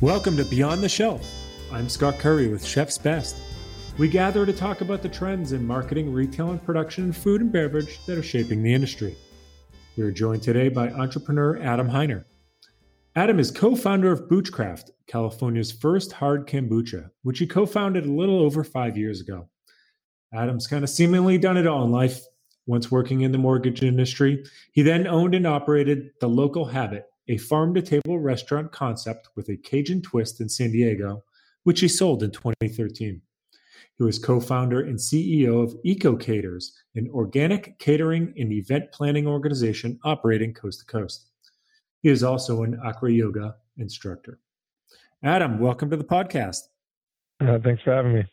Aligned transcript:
Welcome 0.00 0.38
to 0.38 0.46
Beyond 0.46 0.82
the 0.82 0.88
Shelf. 0.88 1.30
I'm 1.70 1.86
Scott 1.90 2.18
Curry 2.18 2.48
with 2.48 2.64
Chef's 2.64 2.96
Best. 2.96 3.36
We 3.98 4.08
gather 4.08 4.46
to 4.46 4.52
talk 4.54 4.80
about 4.80 5.02
the 5.02 5.10
trends 5.10 5.52
in 5.52 5.66
marketing, 5.66 6.10
retail, 6.10 6.52
and 6.52 6.64
production 6.64 7.04
in 7.04 7.12
food 7.12 7.42
and 7.42 7.52
beverage 7.52 8.02
that 8.06 8.16
are 8.16 8.22
shaping 8.22 8.62
the 8.62 8.72
industry. 8.72 9.14
We 9.98 10.04
are 10.04 10.10
joined 10.10 10.42
today 10.42 10.70
by 10.70 10.88
entrepreneur 10.88 11.58
Adam 11.58 11.90
Hiner. 11.90 12.24
Adam 13.14 13.38
is 13.38 13.50
co 13.50 13.76
founder 13.76 14.10
of 14.10 14.26
Boochcraft, 14.26 14.90
California's 15.06 15.70
first 15.70 16.12
hard 16.12 16.46
kombucha, 16.46 17.10
which 17.22 17.38
he 17.38 17.46
co 17.46 17.66
founded 17.66 18.06
a 18.06 18.10
little 18.10 18.40
over 18.40 18.64
five 18.64 18.96
years 18.96 19.20
ago. 19.20 19.50
Adam's 20.32 20.66
kind 20.66 20.82
of 20.82 20.88
seemingly 20.88 21.36
done 21.36 21.58
it 21.58 21.66
all 21.66 21.84
in 21.84 21.90
life. 21.90 22.22
Once 22.64 22.90
working 22.90 23.20
in 23.20 23.32
the 23.32 23.38
mortgage 23.38 23.82
industry, 23.82 24.46
he 24.72 24.80
then 24.80 25.06
owned 25.06 25.34
and 25.34 25.46
operated 25.46 26.08
The 26.22 26.28
Local 26.28 26.64
Habit, 26.64 27.04
a 27.28 27.36
farm 27.38 27.74
to 27.74 27.82
table 27.82 28.18
restaurant 28.18 28.72
concept 28.72 29.28
with 29.36 29.48
a 29.48 29.56
Cajun 29.56 30.02
twist 30.02 30.40
in 30.40 30.48
San 30.48 30.72
Diego, 30.72 31.24
which 31.64 31.80
he 31.80 31.88
sold 31.88 32.22
in 32.22 32.30
2013. 32.30 33.20
He 33.98 34.04
was 34.04 34.18
co 34.18 34.40
founder 34.40 34.80
and 34.80 34.98
CEO 34.98 35.62
of 35.62 35.76
Eco 35.84 36.16
Caters, 36.16 36.72
an 36.94 37.08
organic 37.12 37.78
catering 37.78 38.32
and 38.38 38.52
event 38.52 38.92
planning 38.92 39.26
organization 39.26 39.98
operating 40.04 40.54
coast 40.54 40.80
to 40.80 40.86
coast. 40.86 41.26
He 42.02 42.08
is 42.08 42.22
also 42.22 42.62
an 42.62 42.80
Acro 42.84 43.10
Yoga 43.10 43.56
instructor. 43.76 44.38
Adam, 45.22 45.58
welcome 45.58 45.90
to 45.90 45.96
the 45.98 46.04
podcast. 46.04 46.60
Uh, 47.40 47.58
thanks 47.62 47.82
for 47.82 47.92
having 47.92 48.14
me. 48.14 48.24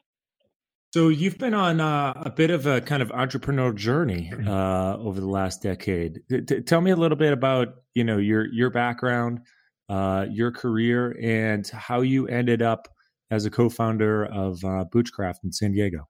So 0.93 1.09
you've 1.09 1.37
been 1.37 1.53
on 1.53 1.81
uh, 1.81 2.13
a 2.15 2.29
bit 2.29 2.49
of 2.49 2.65
a 2.65 2.79
kind 2.79 3.01
of 3.01 3.09
entrepreneurial 3.09 3.75
journey 3.75 4.31
mm-hmm. 4.33 4.47
uh, 4.47 4.95
over 4.97 5.19
the 5.19 5.27
last 5.27 5.61
decade. 5.61 6.21
T- 6.29 6.61
tell 6.61 6.81
me 6.81 6.91
a 6.91 6.95
little 6.95 7.17
bit 7.17 7.33
about 7.33 7.67
you 7.93 8.03
know 8.03 8.17
your 8.17 8.45
your 8.53 8.69
background, 8.69 9.41
uh, 9.89 10.25
your 10.29 10.51
career, 10.51 11.17
and 11.21 11.67
how 11.67 12.01
you 12.01 12.27
ended 12.27 12.61
up 12.61 12.87
as 13.29 13.45
a 13.45 13.49
co-founder 13.49 14.25
of 14.25 14.63
uh, 14.63 14.85
Boochcraft 14.91 15.43
in 15.43 15.51
San 15.51 15.73
Diego. 15.73 16.07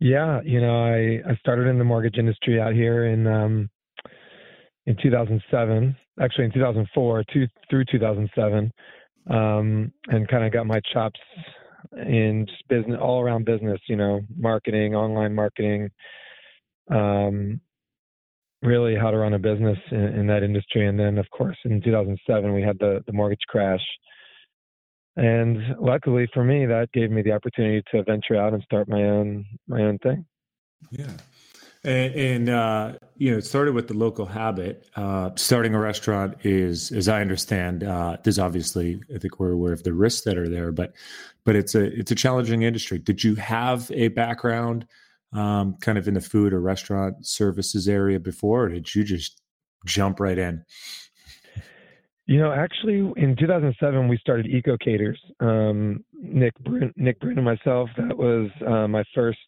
Yeah, 0.00 0.40
you 0.42 0.60
know, 0.60 0.84
I, 0.84 1.30
I 1.30 1.36
started 1.36 1.68
in 1.68 1.78
the 1.78 1.84
mortgage 1.84 2.16
industry 2.18 2.60
out 2.60 2.72
here 2.72 3.06
in 3.06 3.26
um, 3.26 3.70
in 4.86 4.96
2007, 5.00 5.94
actually 6.20 6.46
in 6.46 6.52
2004 6.52 7.24
two, 7.32 7.46
through 7.70 7.84
2007, 7.92 8.72
um, 9.30 9.92
and 10.08 10.26
kind 10.28 10.44
of 10.44 10.52
got 10.52 10.66
my 10.66 10.80
chops 10.92 11.20
in 11.96 12.46
business, 12.68 12.98
all 13.00 13.20
around 13.20 13.44
business. 13.44 13.80
You 13.88 13.96
know, 13.96 14.20
marketing, 14.36 14.94
online 14.94 15.34
marketing, 15.34 15.90
um, 16.90 17.60
really 18.62 18.96
how 18.96 19.10
to 19.10 19.18
run 19.18 19.34
a 19.34 19.38
business 19.38 19.78
in, 19.90 19.98
in 19.98 20.26
that 20.28 20.42
industry. 20.42 20.86
And 20.86 20.98
then, 20.98 21.18
of 21.18 21.28
course, 21.30 21.58
in 21.64 21.82
2007, 21.82 22.52
we 22.52 22.62
had 22.62 22.78
the 22.78 23.02
the 23.06 23.12
mortgage 23.12 23.44
crash 23.48 23.84
and 25.16 25.58
luckily 25.78 26.26
for 26.32 26.42
me 26.42 26.64
that 26.66 26.90
gave 26.92 27.10
me 27.10 27.22
the 27.22 27.32
opportunity 27.32 27.82
to 27.90 28.02
venture 28.04 28.36
out 28.36 28.54
and 28.54 28.62
start 28.62 28.88
my 28.88 29.02
own 29.02 29.44
my 29.68 29.82
own 29.82 29.98
thing 29.98 30.24
yeah 30.90 31.10
and, 31.84 32.14
and 32.14 32.48
uh, 32.48 32.92
you 33.22 33.30
know 33.30 33.38
it 33.38 33.44
started 33.44 33.72
with 33.72 33.86
the 33.86 33.94
local 33.94 34.26
habit 34.26 34.88
uh, 34.96 35.30
starting 35.36 35.76
a 35.76 35.78
restaurant 35.78 36.34
is 36.44 36.90
as 36.90 37.08
i 37.08 37.20
understand 37.20 37.84
uh, 37.84 38.16
there's 38.24 38.40
obviously 38.40 39.00
i 39.14 39.18
think 39.18 39.38
we're 39.38 39.52
aware 39.52 39.72
of 39.72 39.84
the 39.84 39.92
risks 39.92 40.22
that 40.22 40.36
are 40.36 40.48
there 40.48 40.72
but 40.72 40.92
but 41.44 41.54
it's 41.54 41.76
a 41.76 41.84
it's 41.96 42.10
a 42.10 42.16
challenging 42.16 42.62
industry 42.62 42.98
did 42.98 43.22
you 43.22 43.36
have 43.36 43.88
a 43.92 44.08
background 44.08 44.84
um, 45.32 45.76
kind 45.80 45.98
of 45.98 46.08
in 46.08 46.14
the 46.14 46.20
food 46.20 46.52
or 46.52 46.60
restaurant 46.60 47.24
services 47.24 47.88
area 47.88 48.18
before 48.18 48.64
or 48.64 48.68
did 48.70 48.92
you 48.92 49.04
just 49.04 49.40
jump 49.86 50.18
right 50.18 50.38
in 50.38 50.64
you 52.24 52.38
know, 52.38 52.52
actually, 52.52 52.98
in 53.16 53.34
2007, 53.36 54.06
we 54.06 54.16
started 54.16 54.46
Eco 54.46 54.76
Caters. 54.78 55.20
Um, 55.40 56.04
Nick, 56.14 56.56
Brun- 56.60 56.92
Nick 56.94 57.18
Brun 57.18 57.36
and 57.36 57.44
myself. 57.44 57.90
That 57.98 58.16
was 58.16 58.48
uh, 58.64 58.86
my 58.86 59.02
first 59.12 59.40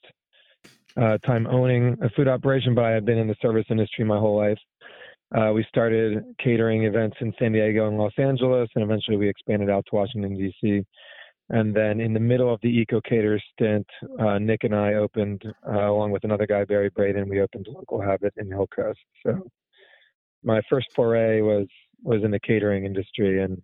uh, 1.01 1.19
time 1.19 1.47
owning 1.47 1.97
a 2.03 2.11
food 2.11 2.29
operation, 2.29 2.75
but 2.75 2.85
I 2.85 2.91
had 2.91 3.05
been 3.05 3.19
in 3.19 3.29
the 3.29 3.37
service 3.41 3.67
industry 3.71 4.05
my 4.05 4.19
whole 4.19 4.37
life. 4.37 4.59
Uh, 5.35 5.53
we 5.53 5.65
started 5.69 6.25
catering 6.43 6.85
events 6.85 7.17
in 7.21 7.33
San 7.39 7.53
Diego 7.53 7.89
and 7.89 7.99
Los 7.99 8.13
Angeles, 8.19 8.69
and 8.75 8.85
eventually 8.85 9.17
we 9.17 9.29
expanded 9.29 9.69
out 9.69 9.85
to 9.91 9.97
Washington 9.97 10.37
D.C. 10.37 10.85
And 11.51 11.75
then 11.75 12.01
in 12.01 12.15
the 12.15 12.21
middle 12.21 12.53
of 12.53 12.61
the 12.63 12.69
Eco 12.69 13.01
Cater 13.01 13.41
stint, 13.53 13.87
uh, 14.21 14.39
Nick 14.39 14.65
and 14.65 14.75
I 14.75 14.95
opened, 14.95 15.43
uh, 15.67 15.91
along 15.91 16.13
with 16.13 16.25
another 16.25 16.47
guy, 16.47 16.65
Barry 16.65 16.89
Braden, 16.89 17.29
we 17.29 17.41
opened 17.41 17.67
local 17.69 18.01
habit 18.01 18.33
in 18.37 18.49
Hillcrest. 18.49 19.01
So 19.25 19.51
my 20.43 20.63
first 20.71 20.89
foray 20.95 21.41
was 21.41 21.67
was 22.03 22.23
in 22.23 22.31
the 22.31 22.41
catering 22.41 22.85
industry 22.85 23.43
and 23.43 23.61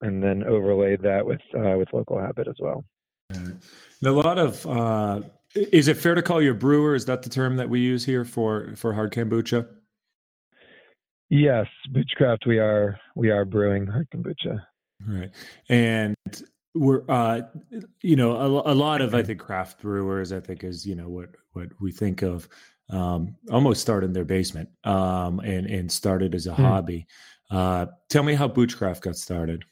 and 0.00 0.22
then 0.22 0.44
overlaid 0.44 1.02
that 1.02 1.24
with 1.24 1.40
uh, 1.54 1.76
with 1.76 1.92
local 1.92 2.18
habit 2.18 2.48
as 2.48 2.56
well. 2.58 2.84
And 3.30 3.60
a 4.04 4.10
lot 4.10 4.38
of 4.38 4.66
uh, 4.66 5.20
is 5.54 5.88
it 5.88 5.96
fair 5.96 6.14
to 6.14 6.22
call 6.22 6.42
you 6.42 6.52
a 6.52 6.54
brewer? 6.54 6.94
Is 6.94 7.04
that 7.06 7.22
the 7.22 7.30
term 7.30 7.56
that 7.56 7.68
we 7.68 7.80
use 7.80 8.04
here 8.04 8.24
for 8.24 8.74
for 8.76 8.92
hard 8.92 9.12
kombucha? 9.12 9.66
Yes, 11.30 11.66
Boochcraft. 11.92 12.46
We 12.46 12.58
are 12.58 12.98
we 13.14 13.30
are 13.30 13.44
brewing 13.44 13.86
hard 13.86 14.08
kombucha. 14.10 14.64
Right, 15.06 15.30
and 15.68 16.16
we're 16.74 17.02
uh, 17.08 17.42
you 18.02 18.16
know 18.16 18.36
a, 18.36 18.72
a 18.72 18.74
lot 18.74 19.00
of 19.00 19.14
I 19.14 19.22
think 19.22 19.40
craft 19.40 19.80
brewers. 19.80 20.32
I 20.32 20.40
think 20.40 20.64
is 20.64 20.86
you 20.86 20.94
know 20.94 21.08
what 21.08 21.30
what 21.52 21.68
we 21.80 21.92
think 21.92 22.22
of 22.22 22.48
um, 22.90 23.36
almost 23.50 23.80
started 23.80 24.06
in 24.06 24.12
their 24.12 24.24
basement 24.24 24.68
um, 24.84 25.40
and 25.40 25.66
and 25.66 25.90
started 25.90 26.34
as 26.34 26.46
a 26.46 26.52
mm. 26.52 26.56
hobby. 26.56 27.06
Uh, 27.50 27.86
tell 28.08 28.22
me 28.22 28.34
how 28.34 28.48
Boochcraft 28.48 29.02
got 29.02 29.16
started. 29.16 29.64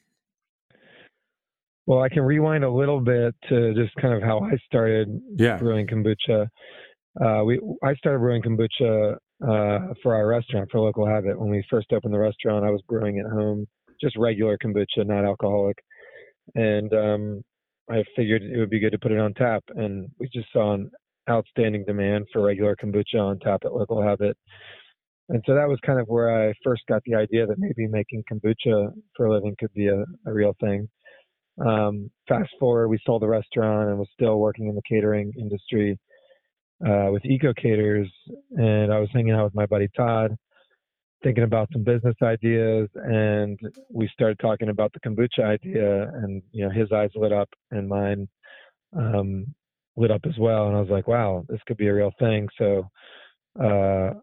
Well, 1.87 2.01
I 2.01 2.09
can 2.09 2.23
rewind 2.23 2.65
a 2.65 2.71
little 2.71 3.01
bit 3.01 3.35
to 3.49 3.75
just 3.75 3.95
kind 3.97 4.15
of 4.15 4.23
how 4.23 4.41
I 4.41 4.57
started 4.67 5.09
yeah. 5.37 5.57
brewing 5.57 5.87
kombucha. 5.87 6.47
Uh, 7.21 7.45
we 7.45 7.61
I 7.83 7.95
started 7.95 8.21
brewing 8.21 8.43
kombucha 8.43 9.15
uh, 9.43 9.95
for 10.03 10.15
our 10.15 10.27
restaurant 10.27 10.69
for 10.71 10.81
local 10.81 11.07
habit. 11.07 11.39
When 11.39 11.51
we 11.51 11.65
first 11.69 11.93
opened 11.93 12.15
the 12.15 12.19
restaurant, 12.19 12.65
I 12.65 12.71
was 12.71 12.83
brewing 12.89 13.19
at 13.19 13.31
home, 13.31 13.67
just 14.01 14.17
regular 14.17 14.57
kombucha, 14.59 15.05
not 15.05 15.25
alcoholic, 15.25 15.77
and 16.55 16.93
um, 16.95 17.43
I 17.91 18.05
figured 18.17 18.43
it 18.43 18.59
would 18.59 18.71
be 18.71 18.81
good 18.81 18.93
to 18.93 18.99
put 18.99 19.13
it 19.13 19.19
on 19.19 19.35
tap. 19.35 19.65
And 19.75 20.09
we 20.19 20.29
just 20.33 20.53
saw 20.53 20.75
an 20.75 20.91
outstanding 21.29 21.85
demand 21.85 22.27
for 22.33 22.43
regular 22.43 22.77
kombucha 22.77 23.19
on 23.19 23.39
tap 23.41 23.63
at 23.65 23.75
local 23.75 24.03
habit. 24.03 24.37
And 25.29 25.43
so 25.47 25.55
that 25.55 25.69
was 25.69 25.79
kind 25.85 26.01
of 26.01 26.09
where 26.09 26.49
I 26.49 26.53
first 26.65 26.83
got 26.89 27.03
the 27.07 27.15
idea 27.15 27.47
that 27.47 27.59
maybe 27.59 27.87
making 27.89 28.25
kombucha 28.31 28.93
for 29.17 29.27
a 29.27 29.33
living 29.33 29.55
could 29.59 29.73
be 29.75 29.89
a, 29.89 30.05
a 30.27 30.33
real 30.33 30.55
thing. 30.61 30.89
Um, 31.59 32.11
fast 32.29 32.51
forward, 32.59 32.89
we 32.89 32.99
sold 33.05 33.23
the 33.23 33.29
restaurant 33.29 33.91
and 33.91 33.99
was 33.99 34.09
still 34.13 34.39
working 34.39 34.69
in 34.69 34.75
the 34.75 34.83
catering 34.89 35.33
industry 35.39 35.99
uh, 36.87 37.09
with 37.13 37.25
Eco 37.25 37.53
Caters, 37.55 38.11
and 38.51 38.93
I 38.93 38.99
was 38.99 39.09
hanging 39.13 39.33
out 39.33 39.45
with 39.45 39.55
my 39.55 39.67
buddy 39.67 39.89
Todd, 39.97 40.37
thinking 41.23 41.45
about 41.45 41.69
some 41.73 41.85
business 41.85 42.17
ideas, 42.23 42.89
and 42.95 43.59
we 43.91 44.09
started 44.13 44.39
talking 44.41 44.69
about 44.69 44.93
the 44.93 45.01
kombucha 45.01 45.45
idea, 45.45 46.09
and 46.15 46.43
you 46.53 46.65
know 46.65 46.71
his 46.71 46.91
eyes 46.91 47.11
lit 47.15 47.33
up 47.33 47.49
and 47.71 47.89
mine 47.89 48.29
um, 48.97 49.47
lit 49.97 50.11
up 50.11 50.23
as 50.27 50.37
well, 50.39 50.67
and 50.67 50.77
I 50.77 50.81
was 50.81 50.91
like, 50.91 51.07
wow, 51.07 51.45
this 51.49 51.61
could 51.67 51.77
be 51.77 51.89
a 51.89 51.95
real 51.95 52.13
thing. 52.19 52.49
So 52.59 52.89
uh, 53.63 54.15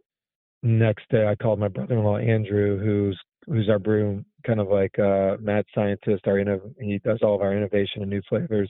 next 0.64 1.06
day 1.10 1.28
I 1.28 1.36
called 1.36 1.60
my 1.60 1.68
brother-in-law 1.68 2.18
Andrew, 2.18 2.80
who's 2.80 3.20
who's 3.46 3.70
our 3.70 3.80
brew 3.80 4.24
kind 4.46 4.60
of 4.60 4.70
like 4.70 4.98
a 4.98 5.38
mad 5.40 5.66
scientist. 5.74 6.28
Our 6.28 6.40
he 6.80 7.00
does 7.00 7.20
all 7.22 7.36
of 7.36 7.42
our 7.42 7.56
innovation 7.56 8.02
and 8.02 8.10
new 8.10 8.22
flavors, 8.30 8.70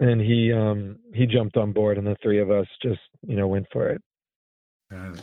and 0.00 0.20
he 0.20 0.52
um, 0.52 0.98
he 1.14 1.26
jumped 1.26 1.56
on 1.56 1.72
board, 1.72 1.98
and 1.98 2.06
the 2.06 2.16
three 2.22 2.40
of 2.40 2.50
us 2.50 2.66
just 2.82 3.00
you 3.26 3.36
know 3.36 3.46
went 3.46 3.66
for 3.72 3.88
it. 3.88 4.02
Uh, 4.94 5.16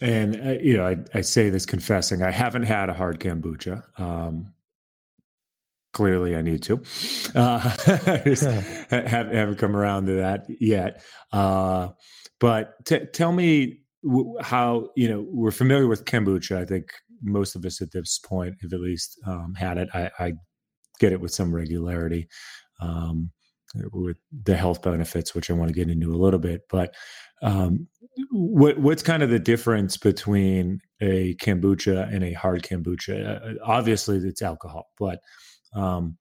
and 0.00 0.40
uh, 0.40 0.60
you 0.60 0.76
know, 0.76 0.86
I, 0.86 0.96
I 1.14 1.20
say 1.20 1.50
this 1.50 1.66
confessing, 1.66 2.22
I 2.22 2.30
haven't 2.30 2.64
had 2.64 2.88
a 2.88 2.94
hard 2.94 3.20
kombucha. 3.20 3.82
Um, 3.98 4.52
clearly, 5.92 6.36
I 6.36 6.42
need 6.42 6.62
to. 6.64 6.82
Uh, 7.34 7.58
have, 8.90 9.28
haven't 9.28 9.56
come 9.56 9.76
around 9.76 10.06
to 10.06 10.14
that 10.14 10.46
yet. 10.48 11.02
Uh, 11.32 11.90
but 12.40 12.84
t- 12.84 13.06
tell 13.12 13.32
me 13.32 13.80
how 14.40 14.90
you 14.96 15.08
know 15.08 15.26
we're 15.28 15.50
familiar 15.50 15.86
with 15.86 16.04
kombucha. 16.04 16.56
I 16.56 16.64
think 16.64 16.88
most 17.24 17.56
of 17.56 17.64
us 17.64 17.80
at 17.80 17.92
this 17.92 18.18
point 18.18 18.56
have 18.62 18.72
at 18.72 18.80
least 18.80 19.18
um, 19.26 19.54
had 19.56 19.78
it. 19.78 19.88
I, 19.94 20.10
I, 20.18 20.32
get 21.00 21.12
it 21.12 21.20
with 21.20 21.32
some 21.32 21.52
regularity 21.52 22.28
um, 22.80 23.32
with 23.92 24.16
the 24.44 24.56
health 24.56 24.80
benefits, 24.80 25.34
which 25.34 25.50
I 25.50 25.54
want 25.54 25.68
to 25.68 25.74
get 25.74 25.90
into 25.90 26.12
a 26.12 26.16
little 26.16 26.38
bit. 26.38 26.62
But 26.70 26.94
um, 27.42 27.88
what 28.30 28.78
what's 28.78 29.02
kind 29.02 29.22
of 29.22 29.30
the 29.30 29.38
difference 29.38 29.96
between 29.96 30.80
a 31.00 31.34
kombucha 31.36 32.12
and 32.14 32.22
a 32.22 32.32
hard 32.32 32.62
kombucha? 32.62 33.58
Uh, 33.58 33.64
obviously, 33.64 34.18
it's 34.18 34.42
alcohol, 34.42 34.86
but 34.98 35.20
um, 35.74 36.16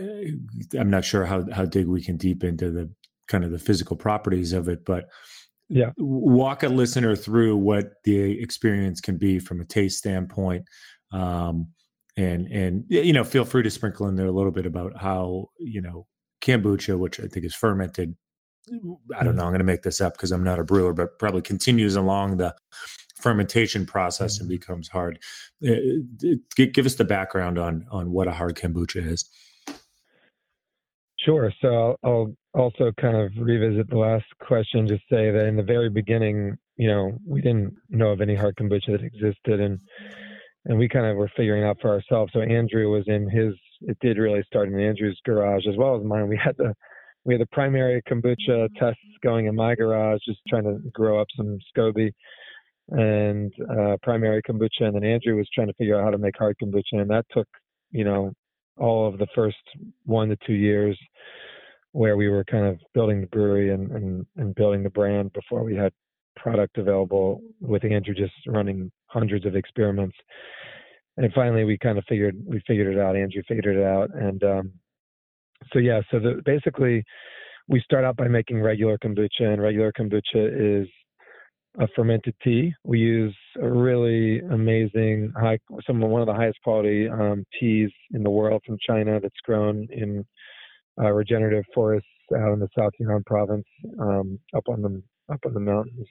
eh, 0.00 0.32
I'm 0.78 0.90
not 0.90 1.04
sure 1.04 1.24
how 1.24 1.44
how 1.52 1.64
dig 1.64 1.86
we 1.86 2.02
can 2.02 2.16
deep 2.16 2.42
into 2.42 2.70
the 2.70 2.90
kind 3.28 3.44
of 3.44 3.50
the 3.50 3.58
physical 3.58 3.96
properties 3.96 4.52
of 4.52 4.68
it, 4.68 4.84
but 4.84 5.06
yeah 5.68 5.90
walk 5.98 6.62
a 6.62 6.68
listener 6.68 7.16
through 7.16 7.56
what 7.56 7.94
the 8.04 8.40
experience 8.40 9.00
can 9.00 9.16
be 9.16 9.38
from 9.38 9.60
a 9.60 9.64
taste 9.64 9.98
standpoint 9.98 10.64
um, 11.12 11.68
and 12.16 12.46
and 12.48 12.84
you 12.88 13.12
know 13.12 13.24
feel 13.24 13.44
free 13.44 13.62
to 13.62 13.70
sprinkle 13.70 14.08
in 14.08 14.16
there 14.16 14.26
a 14.26 14.32
little 14.32 14.52
bit 14.52 14.66
about 14.66 14.96
how 14.96 15.46
you 15.58 15.80
know 15.80 16.06
kombucha, 16.46 16.98
which 16.98 17.20
I 17.20 17.26
think 17.26 17.44
is 17.44 17.54
fermented. 17.54 18.14
I 19.16 19.22
don't 19.22 19.36
know. 19.36 19.44
I'm 19.44 19.50
going 19.50 19.58
to 19.58 19.64
make 19.64 19.82
this 19.82 20.00
up 20.00 20.14
because 20.14 20.32
I'm 20.32 20.42
not 20.42 20.58
a 20.58 20.64
brewer, 20.64 20.92
but 20.92 21.18
probably 21.18 21.42
continues 21.42 21.94
along 21.94 22.38
the 22.38 22.54
fermentation 23.14 23.86
process 23.86 24.38
and 24.38 24.48
mm-hmm. 24.48 24.56
becomes 24.56 24.88
hard. 24.88 25.18
Uh, 25.66 26.36
give 26.56 26.86
us 26.86 26.96
the 26.96 27.04
background 27.04 27.58
on 27.58 27.86
on 27.90 28.10
what 28.10 28.28
a 28.28 28.32
hard 28.32 28.56
kombucha 28.56 29.06
is. 29.06 29.28
Sure. 31.18 31.52
So 31.60 31.96
I'll 32.04 32.34
also 32.56 32.90
kind 33.00 33.16
of 33.16 33.32
revisit 33.38 33.88
the 33.90 33.98
last 33.98 34.24
question. 34.40 34.88
Just 34.88 35.02
say 35.10 35.30
that 35.30 35.46
in 35.46 35.56
the 35.56 35.62
very 35.62 35.90
beginning, 35.90 36.56
you 36.76 36.88
know, 36.88 37.18
we 37.26 37.40
didn't 37.40 37.74
know 37.90 38.08
of 38.08 38.20
any 38.20 38.34
hard 38.34 38.56
kombucha 38.56 38.92
that 38.92 39.02
existed, 39.02 39.60
and 39.60 39.78
and 40.64 40.78
we 40.78 40.88
kind 40.88 41.06
of 41.06 41.16
were 41.16 41.30
figuring 41.36 41.64
out 41.64 41.78
for 41.80 41.90
ourselves. 41.90 42.32
So 42.32 42.40
Andrew 42.40 42.90
was 42.90 43.04
in 43.06 43.28
his. 43.28 43.54
It 43.82 43.98
did 44.00 44.18
really 44.18 44.42
start 44.46 44.68
in 44.68 44.80
Andrew's 44.80 45.20
garage 45.24 45.66
as 45.68 45.76
well 45.76 45.96
as 45.96 46.04
mine. 46.04 46.28
We 46.28 46.40
had 46.42 46.56
the 46.56 46.74
we 47.24 47.34
had 47.34 47.40
the 47.40 47.46
primary 47.52 48.02
kombucha 48.08 48.68
tests 48.78 49.00
going 49.22 49.46
in 49.46 49.54
my 49.54 49.74
garage, 49.74 50.20
just 50.26 50.40
trying 50.48 50.64
to 50.64 50.78
grow 50.92 51.20
up 51.20 51.26
some 51.36 51.58
SCOBY 51.76 52.12
and 52.90 53.52
uh, 53.70 53.96
primary 54.02 54.40
kombucha, 54.42 54.82
and 54.82 54.94
then 54.94 55.04
Andrew 55.04 55.36
was 55.36 55.48
trying 55.52 55.66
to 55.66 55.74
figure 55.74 55.98
out 55.98 56.04
how 56.04 56.10
to 56.10 56.18
make 56.18 56.36
hard 56.38 56.56
kombucha, 56.62 56.82
and 56.92 57.10
that 57.10 57.26
took 57.32 57.48
you 57.90 58.04
know 58.04 58.32
all 58.78 59.08
of 59.08 59.18
the 59.18 59.26
first 59.34 59.56
one 60.04 60.28
to 60.28 60.36
two 60.46 60.54
years 60.54 60.98
where 61.96 62.18
we 62.18 62.28
were 62.28 62.44
kind 62.44 62.66
of 62.66 62.78
building 62.92 63.22
the 63.22 63.26
brewery 63.28 63.72
and, 63.72 63.90
and, 63.90 64.26
and 64.36 64.54
building 64.54 64.82
the 64.82 64.90
brand 64.90 65.32
before 65.32 65.64
we 65.64 65.74
had 65.74 65.90
product 66.36 66.76
available 66.76 67.40
with 67.62 67.82
Andrew 67.86 68.12
just 68.12 68.34
running 68.46 68.92
hundreds 69.06 69.46
of 69.46 69.56
experiments. 69.56 70.14
And 71.16 71.32
finally 71.32 71.64
we 71.64 71.78
kind 71.78 71.96
of 71.96 72.04
figured 72.06 72.36
we 72.46 72.60
figured 72.66 72.94
it 72.94 73.00
out. 73.00 73.16
Andrew 73.16 73.42
figured 73.48 73.76
it 73.76 73.82
out. 73.82 74.14
And 74.14 74.44
um, 74.44 74.72
so 75.72 75.78
yeah, 75.78 76.02
so 76.10 76.18
the, 76.18 76.42
basically 76.44 77.02
we 77.66 77.80
start 77.80 78.04
out 78.04 78.18
by 78.18 78.28
making 78.28 78.60
regular 78.60 78.98
kombucha 78.98 79.40
and 79.40 79.62
regular 79.62 79.90
kombucha 79.90 80.82
is 80.82 80.86
a 81.78 81.88
fermented 81.96 82.34
tea. 82.44 82.74
We 82.84 82.98
use 82.98 83.34
a 83.62 83.70
really 83.70 84.40
amazing 84.40 85.32
high, 85.34 85.58
some 85.86 86.00
one 86.02 86.20
of 86.20 86.26
the 86.26 86.34
highest 86.34 86.58
quality 86.62 87.08
um, 87.08 87.46
teas 87.58 87.90
in 88.12 88.22
the 88.22 88.28
world 88.28 88.60
from 88.66 88.76
China 88.86 89.18
that's 89.18 89.40
grown 89.46 89.88
in 89.90 90.26
uh, 91.00 91.10
regenerative 91.10 91.64
forests 91.74 92.08
out 92.34 92.52
in 92.52 92.60
the 92.60 92.68
South 92.76 92.92
Yunnan 92.98 93.24
province, 93.24 93.66
um, 94.00 94.38
up 94.56 94.64
on 94.68 94.82
the 94.82 95.02
up 95.32 95.40
on 95.44 95.54
the 95.54 95.60
mountains. 95.60 96.06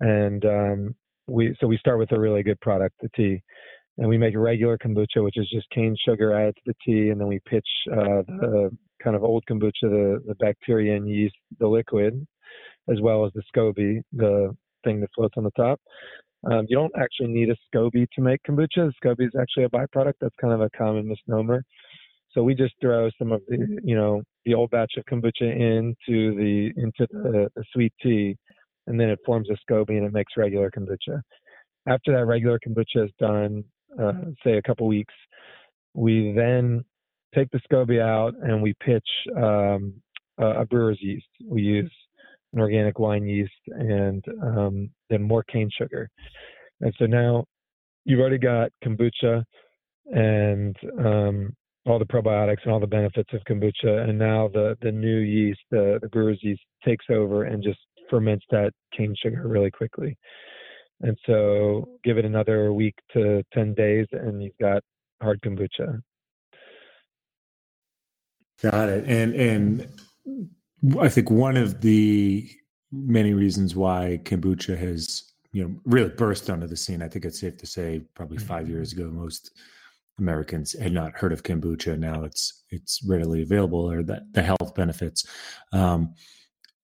And 0.00 0.44
um, 0.44 0.94
we 1.26 1.56
so 1.60 1.66
we 1.66 1.78
start 1.78 1.98
with 1.98 2.12
a 2.12 2.20
really 2.20 2.42
good 2.42 2.60
product, 2.60 2.96
the 3.00 3.08
tea, 3.16 3.42
and 3.98 4.08
we 4.08 4.18
make 4.18 4.34
a 4.34 4.38
regular 4.38 4.78
kombucha, 4.78 5.24
which 5.24 5.38
is 5.38 5.48
just 5.50 5.68
cane 5.70 5.96
sugar 6.06 6.32
added 6.32 6.56
to 6.56 6.62
the 6.66 6.74
tea, 6.84 7.10
and 7.10 7.20
then 7.20 7.28
we 7.28 7.40
pitch 7.48 7.68
uh, 7.92 8.22
the 8.26 8.70
kind 9.02 9.16
of 9.16 9.24
old 9.24 9.44
kombucha, 9.50 9.72
the, 9.82 10.22
the 10.26 10.34
bacteria 10.36 10.96
and 10.96 11.08
yeast, 11.08 11.34
the 11.58 11.66
liquid, 11.66 12.26
as 12.90 13.00
well 13.00 13.24
as 13.24 13.32
the 13.34 13.42
SCOBY, 13.54 14.02
the 14.12 14.54
thing 14.84 15.00
that 15.00 15.10
floats 15.14 15.34
on 15.36 15.44
the 15.44 15.50
top. 15.52 15.80
Um, 16.50 16.66
you 16.68 16.76
don't 16.76 16.92
actually 16.96 17.28
need 17.28 17.50
a 17.50 17.56
SCOBY 17.74 18.06
to 18.14 18.20
make 18.20 18.40
kombucha. 18.48 18.68
The 18.76 18.92
SCOBY 19.02 19.26
is 19.26 19.34
actually 19.40 19.64
a 19.64 19.68
byproduct. 19.70 20.14
That's 20.20 20.34
kind 20.40 20.52
of 20.52 20.60
a 20.60 20.70
common 20.70 21.08
misnomer. 21.08 21.64
So 22.36 22.42
we 22.42 22.54
just 22.54 22.74
throw 22.82 23.08
some 23.18 23.32
of 23.32 23.40
the, 23.48 23.80
you 23.82 23.96
know, 23.96 24.22
the 24.44 24.52
old 24.52 24.70
batch 24.70 24.92
of 24.98 25.04
kombucha 25.06 25.40
into 25.40 26.36
the 26.36 26.70
into 26.76 27.06
the, 27.10 27.48
the 27.56 27.64
sweet 27.72 27.94
tea, 28.02 28.36
and 28.86 29.00
then 29.00 29.08
it 29.08 29.18
forms 29.24 29.48
a 29.48 29.56
SCOBY 29.72 29.96
and 29.96 30.04
it 30.04 30.12
makes 30.12 30.34
regular 30.36 30.70
kombucha. 30.70 31.22
After 31.88 32.12
that 32.12 32.26
regular 32.26 32.58
kombucha 32.58 33.06
is 33.06 33.10
done, 33.18 33.64
uh, 33.98 34.12
say 34.44 34.58
a 34.58 34.62
couple 34.62 34.86
weeks, 34.86 35.14
we 35.94 36.34
then 36.36 36.84
take 37.34 37.48
the 37.52 37.60
SCOBY 37.70 38.02
out 38.02 38.34
and 38.42 38.62
we 38.62 38.74
pitch 38.84 39.08
um, 39.34 39.94
a, 40.38 40.60
a 40.60 40.66
brewer's 40.66 40.98
yeast. 41.00 41.26
We 41.42 41.62
use 41.62 41.92
an 42.52 42.60
organic 42.60 42.98
wine 42.98 43.26
yeast, 43.26 43.52
and 43.68 44.22
um, 44.42 44.90
then 45.08 45.22
more 45.22 45.42
cane 45.44 45.70
sugar. 45.76 46.10
And 46.82 46.92
so 46.98 47.06
now 47.06 47.46
you've 48.04 48.20
already 48.20 48.38
got 48.38 48.72
kombucha 48.84 49.42
and 50.12 50.76
um, 50.98 51.54
all 51.86 51.98
the 51.98 52.04
probiotics 52.04 52.62
and 52.64 52.72
all 52.72 52.80
the 52.80 52.86
benefits 52.86 53.32
of 53.32 53.40
kombucha, 53.48 54.08
and 54.08 54.18
now 54.18 54.48
the 54.48 54.76
the 54.82 54.92
new 54.92 55.18
yeast, 55.18 55.60
the 55.70 55.98
the 56.02 56.08
brewer's 56.08 56.40
yeast, 56.42 56.62
takes 56.84 57.06
over 57.10 57.44
and 57.44 57.62
just 57.62 57.78
ferments 58.10 58.44
that 58.50 58.72
cane 58.96 59.14
sugar 59.20 59.46
really 59.46 59.70
quickly. 59.70 60.16
And 61.00 61.16
so 61.26 61.88
give 62.04 62.18
it 62.18 62.24
another 62.24 62.72
week 62.72 62.94
to 63.12 63.44
ten 63.52 63.74
days, 63.74 64.06
and 64.12 64.42
you've 64.42 64.58
got 64.60 64.82
hard 65.22 65.40
kombucha. 65.42 66.02
Got 68.62 68.88
it. 68.88 69.04
And 69.06 69.34
and 69.34 69.88
I 70.98 71.08
think 71.08 71.30
one 71.30 71.56
of 71.56 71.82
the 71.82 72.48
many 72.92 73.34
reasons 73.34 73.76
why 73.76 74.20
kombucha 74.24 74.76
has 74.76 75.32
you 75.52 75.64
know 75.64 75.74
really 75.84 76.10
burst 76.10 76.48
onto 76.50 76.66
the 76.66 76.76
scene. 76.76 77.02
I 77.02 77.08
think 77.08 77.24
it's 77.24 77.40
safe 77.40 77.58
to 77.58 77.66
say 77.66 78.02
probably 78.14 78.38
five 78.38 78.64
mm-hmm. 78.64 78.72
years 78.72 78.92
ago 78.92 79.10
most 79.10 79.56
Americans 80.18 80.78
had 80.78 80.92
not 80.92 81.12
heard 81.12 81.32
of 81.32 81.42
kombucha. 81.42 81.98
Now 81.98 82.24
it's 82.24 82.64
it's 82.70 83.02
readily 83.06 83.42
available, 83.42 83.90
or 83.90 84.02
that 84.04 84.32
the 84.32 84.42
health 84.42 84.74
benefits. 84.74 85.26
Um, 85.72 86.14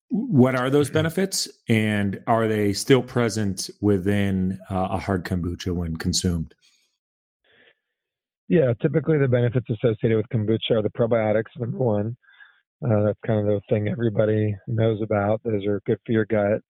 what 0.09 0.55
are 0.55 0.69
those 0.69 0.89
mm-hmm. 0.89 0.99
benefits, 0.99 1.49
and 1.69 2.23
are 2.27 2.47
they 2.47 2.73
still 2.75 3.03
present 3.03 3.71
within 3.81 4.59
uh, 4.71 4.89
a 4.91 4.99
hard 4.99 5.25
kombucha 5.25 5.75
when 5.75 5.97
consumed? 5.97 6.55
Yeah, 8.49 8.75
typically 8.83 9.19
the 9.19 9.29
benefits 9.29 9.67
associated 9.71 10.17
with 10.17 10.29
kombucha 10.29 10.73
are 10.73 10.83
the 10.83 10.91
probiotics. 10.91 11.59
Number 11.59 11.79
one, 11.79 12.17
uh, 12.85 13.05
that's 13.05 13.19
kind 13.27 13.41
of 13.41 13.47
the 13.47 13.61
thing 13.71 13.89
everybody 13.89 14.55
knows 14.67 15.01
about. 15.01 15.41
Those 15.45 15.65
are 15.67 15.81
good 15.87 15.99
for 16.05 16.13
your 16.13 16.27
gut. 16.27 16.61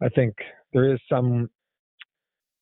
I 0.00 0.08
think 0.10 0.34
there 0.72 0.92
is 0.92 1.00
some 1.10 1.50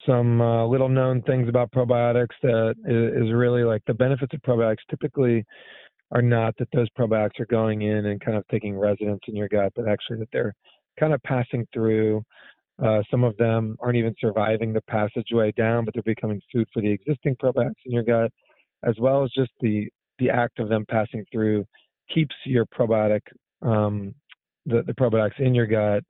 some 0.06 0.40
uh, 0.40 0.66
little 0.66 0.88
known 0.88 1.22
things 1.22 1.48
about 1.48 1.70
probiotics 1.72 2.34
that 2.42 2.74
is, 2.86 3.26
is, 3.26 3.32
really 3.32 3.64
like 3.64 3.82
the 3.86 3.94
benefits 3.94 4.32
of 4.34 4.40
probiotics 4.42 4.84
typically 4.90 5.44
are 6.12 6.22
not 6.22 6.54
that 6.58 6.68
those 6.72 6.88
probiotics 6.98 7.40
are 7.40 7.46
going 7.46 7.82
in 7.82 8.06
and 8.06 8.20
kind 8.20 8.36
of 8.36 8.44
taking 8.50 8.76
residence 8.78 9.20
in 9.28 9.36
your 9.36 9.48
gut, 9.48 9.72
but 9.74 9.88
actually 9.88 10.18
that 10.18 10.28
they're 10.32 10.54
kind 10.98 11.12
of 11.12 11.22
passing 11.22 11.66
through. 11.72 12.22
Uh, 12.84 13.02
some 13.10 13.24
of 13.24 13.36
them 13.36 13.76
aren't 13.81 13.96
even 13.96 14.14
surviving 14.20 14.72
the 14.72 14.82
passageway 14.82 15.52
down, 15.52 15.84
but 15.84 15.94
they're 15.94 16.02
becoming 16.02 16.40
food 16.52 16.67
for 16.72 16.82
the 16.82 16.90
existing 16.90 17.36
probiotics 17.36 17.72
in 17.86 17.93
your 17.93 18.02
gut, 18.02 18.31
as 18.84 18.94
well 18.98 19.24
as 19.24 19.31
just 19.34 19.50
the 19.60 19.88
the 20.19 20.31
act 20.31 20.60
of 20.60 20.69
them 20.69 20.84
passing 20.88 21.24
through 21.32 21.64
keeps 22.12 22.34
your 22.44 22.67
probiotic, 22.67 23.20
um, 23.62 24.14
the, 24.67 24.82
the 24.86 24.93
probiotics 24.93 25.40
in 25.40 25.55
your 25.55 25.67
gut, 25.67 26.02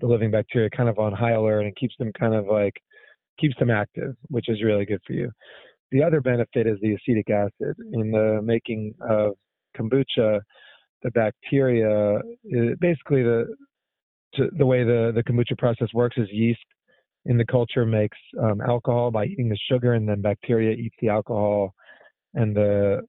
the 0.00 0.06
living 0.06 0.30
bacteria 0.30 0.70
kind 0.70 0.88
of 0.88 0.98
on 0.98 1.12
high 1.12 1.32
alert 1.32 1.62
and 1.62 1.74
keeps 1.76 1.94
them 1.98 2.12
kind 2.18 2.34
of 2.34 2.46
like, 2.46 2.74
keeps 3.38 3.56
them 3.58 3.70
active, 3.70 4.14
which 4.28 4.48
is 4.48 4.62
really 4.62 4.84
good 4.84 5.00
for 5.06 5.12
you. 5.12 5.30
The 5.90 6.02
other 6.02 6.20
benefit 6.20 6.66
is 6.66 6.78
the 6.82 6.94
acetic 6.94 7.30
acid. 7.30 7.76
In 7.92 8.10
the 8.10 8.40
making 8.42 8.94
of 9.00 9.32
kombucha, 9.76 10.40
the 11.02 11.10
bacteria, 11.12 12.20
basically 12.80 13.22
the 13.22 13.46
the 14.58 14.66
way 14.66 14.84
the, 14.84 15.10
the 15.14 15.22
kombucha 15.24 15.56
process 15.56 15.88
works 15.94 16.16
is 16.18 16.28
yeast 16.30 16.60
in 17.24 17.36
the 17.36 17.44
culture 17.44 17.84
makes 17.84 18.16
um, 18.42 18.60
alcohol 18.60 19.10
by 19.10 19.26
eating 19.26 19.48
the 19.48 19.58
sugar, 19.70 19.94
and 19.94 20.08
then 20.08 20.20
bacteria 20.20 20.72
eats 20.72 20.94
the 21.00 21.08
alcohol, 21.08 21.74
and 22.34 22.56
the 22.56 23.00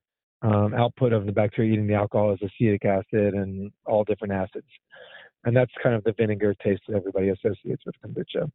um, 0.42 0.74
output 0.74 1.14
of 1.14 1.26
the 1.26 1.32
bacteria 1.32 1.74
eating 1.74 1.88
the 1.88 1.94
alcohol 1.94 2.34
is 2.34 2.40
acetic 2.42 2.86
acid 2.86 3.34
and 3.34 3.72
all 3.86 4.04
different 4.04 4.34
acids. 4.34 4.68
And 5.46 5.56
that's 5.56 5.72
kind 5.82 5.96
of 5.96 6.04
the 6.04 6.14
vinegar 6.18 6.54
taste 6.62 6.82
that 6.88 6.96
everybody 6.96 7.30
associates 7.30 7.84
with 7.86 7.96
kombucha. 8.06 8.50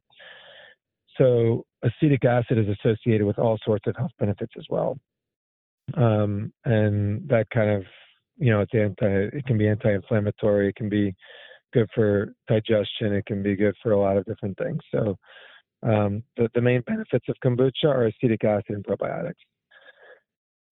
So 1.19 1.65
acetic 1.83 2.25
acid 2.25 2.59
is 2.59 2.67
associated 2.69 3.27
with 3.27 3.39
all 3.39 3.59
sorts 3.65 3.87
of 3.87 3.97
health 3.97 4.13
benefits 4.19 4.53
as 4.59 4.65
well. 4.69 4.99
Um, 5.95 6.53
and 6.65 7.29
that 7.29 7.49
kind 7.51 7.71
of, 7.71 7.85
you 8.37 8.51
know, 8.51 8.61
it's 8.61 8.75
anti, 8.75 9.37
it 9.37 9.47
can 9.47 9.59
be 9.59 9.69
anti-inflammatory. 9.69 10.69
It 10.69 10.77
can 10.77 10.89
be 10.89 11.15
good 11.73 11.89
for 11.95 12.35
digestion. 12.49 13.13
It 13.13 13.27
can 13.27 13.43
be 13.43 13.55
good 13.55 13.75
for 13.83 13.93
a 13.93 14.01
lot 14.01 14.17
of 14.17 14.25
different 14.25 14.59
things. 14.59 14.81
So 14.91 15.17
um, 15.83 16.23
the, 16.37 16.51
the 16.55 16.61
main 16.61 16.81
benefits 16.83 17.27
of 17.29 17.37
kombucha 17.45 17.85
are 17.85 18.07
acetic 18.07 18.43
acid 18.45 18.71
and 18.71 18.85
probiotics 18.85 19.35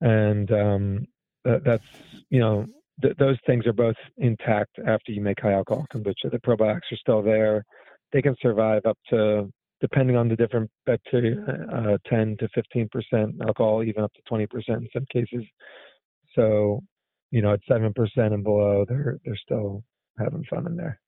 and 0.03 0.51
um, 0.51 1.07
that, 1.45 1.65
that's 1.65 1.85
you 2.29 2.41
know 2.41 2.67
th- 3.01 3.17
those 3.19 3.39
things 3.47 3.67
are 3.67 3.73
both 3.73 3.97
intact 4.19 4.79
after 4.87 5.13
you 5.13 5.23
make 5.23 5.41
high 5.41 5.53
alcohol 5.53 5.87
kombucha. 5.93 6.31
The 6.31 6.39
probiotics 6.39 6.93
are 6.93 6.97
still 6.97 7.23
there; 7.23 7.65
they 8.13 8.21
can 8.21 8.37
survive 8.43 8.85
up 8.85 8.99
to, 9.11 9.51
depending 9.83 10.17
on 10.17 10.29
the 10.29 10.37
different 10.37 10.71
bacteria, 10.87 11.37
uh, 11.75 11.99
10 12.09 12.37
to 12.39 12.49
15 12.55 12.89
percent 12.91 13.35
alcohol, 13.47 13.83
even 13.83 14.05
up 14.05 14.15
to 14.15 14.23
20 14.29 14.47
percent 14.47 14.79
in 14.83 14.89
some 14.95 15.05
cases. 15.13 15.45
So, 16.35 16.83
you 17.31 17.43
know, 17.43 17.53
at 17.53 17.61
seven 17.69 17.93
percent 17.93 18.33
and 18.33 18.43
below, 18.43 18.87
they're 18.89 19.19
they're 19.27 19.37
still 19.37 19.83
having 20.19 20.45
fun 20.49 20.67
in 20.67 20.77
there. 20.77 20.99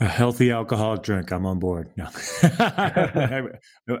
A 0.00 0.06
healthy 0.06 0.50
alcoholic 0.50 1.02
drink. 1.02 1.30
I'm 1.30 1.44
on 1.44 1.58
board. 1.58 1.90
No, 1.94 2.06
I, 2.42 3.42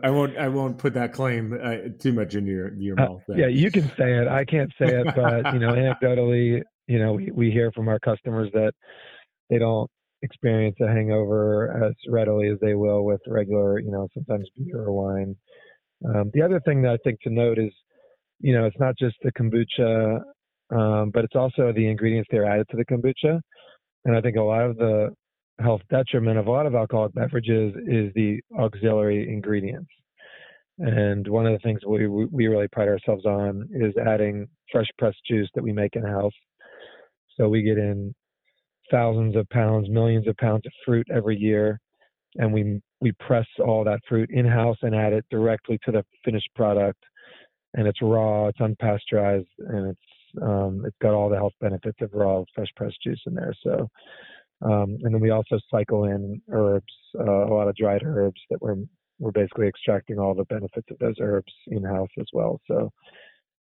I, 0.02 0.08
won't. 0.08 0.36
I 0.38 0.48
won't 0.48 0.78
put 0.78 0.94
that 0.94 1.12
claim 1.12 1.52
uh, 1.62 1.90
too 2.00 2.14
much 2.14 2.34
into 2.34 2.50
your 2.50 2.74
your 2.74 2.98
uh, 2.98 3.04
mouth. 3.04 3.22
Uh, 3.28 3.34
yeah, 3.34 3.48
you 3.48 3.70
can 3.70 3.86
say 3.98 4.14
it. 4.14 4.26
I 4.26 4.46
can't 4.46 4.72
say 4.78 4.86
it, 4.86 5.14
but 5.14 5.52
you 5.52 5.60
know, 5.60 5.72
anecdotally, 5.74 6.62
you 6.86 6.98
know, 6.98 7.12
we, 7.12 7.30
we 7.30 7.50
hear 7.50 7.70
from 7.72 7.88
our 7.88 7.98
customers 7.98 8.48
that 8.54 8.72
they 9.50 9.58
don't 9.58 9.90
experience 10.22 10.76
a 10.80 10.86
hangover 10.86 11.84
as 11.84 11.94
readily 12.08 12.48
as 12.48 12.58
they 12.60 12.74
will 12.74 13.04
with 13.04 13.20
regular, 13.26 13.78
you 13.78 13.90
know, 13.90 14.08
sometimes 14.14 14.48
beer 14.56 14.84
or 14.84 14.92
wine. 14.92 15.36
Um, 16.04 16.30
the 16.34 16.42
other 16.42 16.60
thing 16.60 16.82
that 16.82 16.92
I 16.92 16.98
think 17.04 17.20
to 17.22 17.30
note 17.30 17.58
is, 17.58 17.72
you 18.40 18.54
know, 18.54 18.66
it's 18.66 18.78
not 18.78 18.96
just 18.98 19.16
the 19.22 19.32
kombucha, 19.32 20.20
um, 20.74 21.10
but 21.10 21.24
it's 21.24 21.36
also 21.36 21.72
the 21.72 21.88
ingredients 21.88 22.28
that 22.30 22.38
are 22.38 22.44
added 22.44 22.66
to 22.70 22.76
the 22.76 22.84
kombucha. 22.84 23.40
And 24.04 24.16
I 24.16 24.20
think 24.20 24.36
a 24.36 24.42
lot 24.42 24.62
of 24.62 24.76
the 24.76 25.10
health 25.60 25.82
detriment 25.90 26.38
of 26.38 26.46
a 26.46 26.50
lot 26.50 26.66
of 26.66 26.74
alcoholic 26.74 27.12
beverages 27.14 27.74
is 27.86 28.12
the 28.14 28.40
auxiliary 28.58 29.28
ingredients. 29.28 29.90
And 30.78 31.28
one 31.28 31.46
of 31.46 31.52
the 31.52 31.58
things 31.58 31.80
we 31.86 32.06
we 32.06 32.46
really 32.46 32.68
pride 32.68 32.88
ourselves 32.88 33.26
on 33.26 33.68
is 33.70 33.92
adding 34.06 34.48
fresh 34.72 34.86
pressed 34.96 35.20
juice 35.28 35.50
that 35.54 35.62
we 35.62 35.72
make 35.72 35.94
in 35.94 36.02
house. 36.02 36.32
So 37.36 37.48
we 37.48 37.62
get 37.62 37.76
in 37.76 38.14
thousands 38.90 39.36
of 39.36 39.48
pounds, 39.50 39.88
millions 39.88 40.26
of 40.26 40.36
pounds 40.36 40.62
of 40.66 40.72
fruit 40.84 41.06
every 41.14 41.36
year, 41.36 41.78
and 42.36 42.52
we 42.52 42.80
we 43.00 43.12
press 43.12 43.46
all 43.64 43.84
that 43.84 44.00
fruit 44.08 44.30
in 44.30 44.46
house 44.46 44.76
and 44.82 44.94
add 44.94 45.12
it 45.12 45.24
directly 45.30 45.78
to 45.84 45.92
the 45.92 46.04
finished 46.24 46.50
product. 46.54 47.02
And 47.74 47.86
it's 47.86 48.02
raw, 48.02 48.48
it's 48.48 48.58
unpasteurized, 48.58 49.46
and 49.58 49.90
it's 49.90 50.42
um, 50.42 50.84
it's 50.86 50.96
got 51.00 51.14
all 51.14 51.28
the 51.28 51.36
health 51.36 51.54
benefits 51.60 51.98
of 52.00 52.10
raw 52.12 52.42
fresh 52.54 52.68
pressed 52.76 53.02
juice 53.02 53.20
in 53.26 53.34
there. 53.34 53.54
So, 53.62 53.88
um, 54.62 54.98
and 55.02 55.14
then 55.14 55.20
we 55.20 55.30
also 55.30 55.58
cycle 55.70 56.04
in 56.04 56.40
herbs, 56.50 56.92
uh, 57.18 57.46
a 57.46 57.52
lot 57.52 57.68
of 57.68 57.76
dried 57.76 58.02
herbs 58.04 58.40
that 58.50 58.60
we're 58.60 58.76
we're 59.18 59.30
basically 59.32 59.68
extracting 59.68 60.18
all 60.18 60.34
the 60.34 60.44
benefits 60.44 60.88
of 60.90 60.98
those 60.98 61.16
herbs 61.20 61.52
in 61.68 61.84
house 61.84 62.08
as 62.18 62.26
well. 62.32 62.60
So 62.66 62.90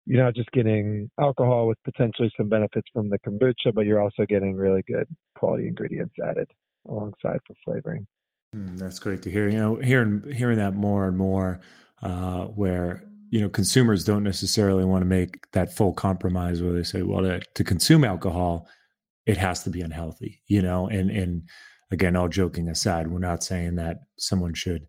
you're 0.05 0.24
not 0.24 0.36
just 0.36 0.51
getting 0.51 1.10
alcohol 1.19 1.67
with 1.67 1.77
potentially 1.83 2.31
some 2.36 2.50
benefits 2.50 2.88
from 2.93 3.10
the 3.10 3.19
kombucha, 3.19 3.74
but 3.74 3.86
you're 3.86 4.01
also 4.01 4.25
getting 4.27 4.55
really 4.55 4.83
good 4.88 5.07
quality 5.36 5.67
ingredients 5.67 6.15
added 6.25 6.50
alongside 6.88 7.39
for 7.48 7.55
flavoring. 7.63 8.05
Mm, 8.55 8.77
that's 8.77 9.00
great 9.00 9.22
to 9.24 9.31
hear. 9.31 9.50
You 9.50 9.57
know, 9.57 9.75
hearing 9.75 10.24
hearing 10.33 10.57
that 10.57 10.75
more 10.75 11.07
and 11.07 11.17
more, 11.17 11.62
uh, 12.01 12.45
where 12.45 13.03
you 13.29 13.41
know 13.41 13.50
consumers 13.50 14.03
don't 14.03 14.24
necessarily 14.24 14.83
want 14.83 15.01
to 15.01 15.07
make 15.07 15.50
that 15.51 15.74
full 15.74 15.93
compromise 15.93 16.62
where 16.62 16.74
they 16.74 16.83
say, 16.83 17.01
well, 17.01 17.22
to, 17.22 17.39
to 17.39 17.63
consume 17.63 18.03
alcohol, 18.03 18.67
it 19.25 19.38
has 19.38 19.63
to 19.63 19.69
be 19.69 19.81
unhealthy. 19.81 20.41
You 20.48 20.62
know, 20.62 20.88
and 20.88 21.10
and 21.10 21.50
again, 21.91 22.15
all 22.15 22.27
joking 22.27 22.67
aside, 22.67 23.07
we're 23.07 23.19
not 23.19 23.43
saying 23.43 23.75
that 23.75 24.01
someone 24.17 24.53
should 24.53 24.88